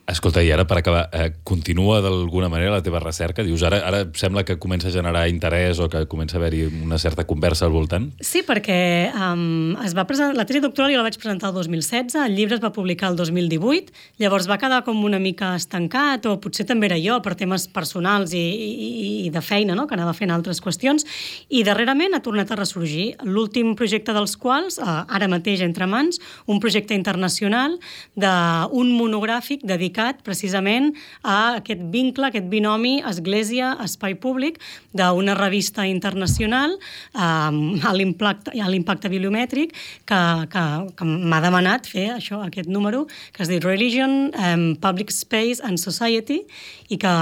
Escolta, 0.08 0.40
i 0.40 0.48
ara 0.56 0.64
per 0.64 0.78
acabar, 0.80 1.10
eh, 1.12 1.34
continua 1.44 1.98
d'alguna 2.00 2.48
manera 2.48 2.72
la 2.72 2.84
teva 2.84 3.02
recerca? 3.04 3.44
Dius, 3.44 3.60
ara, 3.68 3.82
ara 3.84 4.06
sembla 4.16 4.46
que 4.48 4.56
comença 4.56 4.88
a 4.88 4.92
generar 4.92 5.26
interès 5.28 5.82
o 5.84 5.90
que 5.92 6.06
comença 6.08 6.38
a 6.38 6.40
haver-hi 6.40 6.62
una 6.86 6.98
certa 6.98 7.26
conversa 7.28 7.66
al 7.66 7.74
voltant? 7.74 8.06
Sí, 8.24 8.40
perquè 8.48 9.12
um, 9.12 9.76
es 9.84 9.92
va 9.98 10.06
presentar, 10.08 10.38
la 10.40 10.46
tesi 10.48 10.62
doctoral 10.64 10.94
jo 10.94 11.02
la 11.02 11.04
vaig 11.10 11.18
presentar 11.20 11.50
el 11.50 11.58
2016, 11.60 12.16
el 12.24 12.38
llibre 12.38 12.56
es 12.56 12.64
va 12.64 12.72
publicar 12.72 13.10
el 13.12 13.18
2018, 13.20 13.92
llavors 14.24 14.48
va 14.48 14.56
quedar 14.62 14.86
com 14.86 15.04
una 15.04 15.20
mica 15.20 15.50
estancat, 15.60 16.24
o 16.32 16.38
potser 16.40 16.64
també 16.72 16.88
era 16.88 17.02
jo, 17.04 17.20
per 17.20 17.36
temes 17.36 17.68
personals 17.68 18.32
i, 18.32 18.40
i, 18.40 19.12
i 19.28 19.30
de 19.36 19.44
feina, 19.44 19.76
no? 19.76 19.90
que 19.92 20.00
anava 20.00 20.16
fent 20.16 20.32
altres 20.32 20.64
qüestions, 20.64 21.04
i 21.52 21.66
darrerament 21.68 22.16
ha 22.16 22.24
tornat 22.24 22.56
a 22.56 22.60
ressorgir. 22.62 23.10
L'últim 23.28 23.76
projecte 23.76 24.16
dels 24.16 24.40
quals, 24.40 24.80
uh, 24.80 25.04
ara 25.04 25.28
mateix 25.28 25.68
entre 25.68 25.84
mans, 25.84 26.24
un 26.48 26.64
projecte 26.64 26.96
internacional 26.96 27.76
d'un 28.16 28.96
monogràfic 28.96 29.68
dedicat 29.68 29.97
precisament 30.26 30.94
a 31.24 31.58
aquest 31.62 31.82
vincle, 31.94 32.30
aquest 32.30 32.48
binomi 32.52 32.98
església-espai 33.08 34.18
públic 34.22 34.60
d'una 34.98 35.36
revista 35.38 35.86
internacional 35.88 36.76
um, 37.14 37.78
a 37.84 37.94
l'impacte 37.96 39.12
bibliomètric 39.12 39.74
que, 40.08 40.22
que, 40.52 40.66
que 40.98 41.08
m'ha 41.08 41.42
demanat 41.44 41.88
fer 41.90 42.08
això, 42.16 42.42
aquest 42.46 42.70
número, 42.70 43.06
que 43.34 43.44
es 43.46 43.52
diu 43.52 43.62
Religion, 43.64 44.32
um, 44.34 44.68
Public 44.82 45.12
Space 45.14 45.64
and 45.64 45.82
Society, 45.82 46.42
i 46.90 46.98
que 47.02 47.14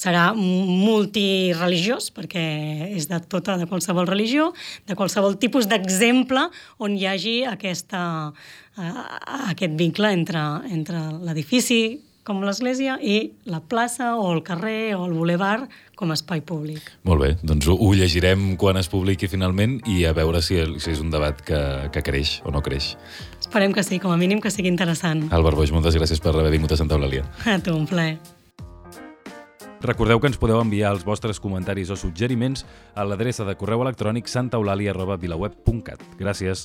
serà 0.00 0.30
multireligiós, 0.34 2.10
perquè 2.14 2.44
és 2.94 3.08
de 3.10 3.20
tota, 3.30 3.58
de 3.60 3.68
qualsevol 3.70 4.08
religió, 4.10 4.50
de 4.88 4.96
qualsevol 4.98 5.38
tipus 5.40 5.68
d'exemple 5.70 6.48
on 6.82 6.96
hi 6.98 7.06
hagi 7.10 7.36
aquesta, 7.48 8.02
uh, 8.30 9.04
aquest 9.50 9.78
vincle 9.78 10.10
entre, 10.14 10.42
entre 10.74 11.06
l'edifici 11.24 11.84
com 12.24 12.40
l'església 12.44 12.96
i 13.00 13.34
la 13.44 13.60
plaça 13.60 14.14
o 14.16 14.30
el 14.32 14.42
carrer 14.42 14.94
o 14.96 15.04
el 15.06 15.12
boulevard 15.12 15.68
com 15.94 16.10
a 16.10 16.16
espai 16.18 16.40
públic. 16.44 16.80
Molt 17.04 17.22
bé, 17.22 17.30
doncs 17.44 17.68
ho, 17.68 17.76
ho 17.76 17.92
llegirem 17.94 18.54
quan 18.60 18.80
es 18.80 18.88
publiqui 18.90 19.28
finalment 19.30 19.78
i 19.90 20.02
a 20.08 20.14
veure 20.16 20.40
si, 20.42 20.58
si 20.80 20.94
és 20.94 21.02
un 21.04 21.12
debat 21.12 21.40
que, 21.44 21.60
que 21.94 22.04
creix 22.06 22.38
o 22.44 22.54
no 22.54 22.64
creix. 22.64 22.94
Esperem 23.38 23.76
que 23.76 23.84
sí, 23.86 24.00
com 24.02 24.14
a 24.14 24.20
mínim 24.20 24.40
que 24.40 24.50
sigui 24.50 24.72
interessant. 24.72 25.28
Albert 25.36 25.60
Boix, 25.60 25.74
moltes 25.74 25.98
gràcies 26.00 26.22
per 26.24 26.32
haver 26.34 26.54
vingut 26.56 26.72
a 26.72 26.80
Santa 26.80 26.96
Eulàlia. 26.96 27.28
A 27.54 27.60
tu, 27.62 27.76
un 27.76 27.86
plaer. 27.86 28.16
Recordeu 29.84 30.16
que 30.16 30.30
ens 30.30 30.40
podeu 30.40 30.62
enviar 30.62 30.94
els 30.94 31.04
vostres 31.04 31.36
comentaris 31.44 31.90
o 31.92 31.96
suggeriments 32.00 32.64
a 32.96 33.04
l'adreça 33.04 33.44
de 33.44 33.52
correu 33.60 33.84
electrònic 33.84 34.32
santaeulàlia.vilaweb.cat. 34.32 36.00
Gràcies. 36.16 36.64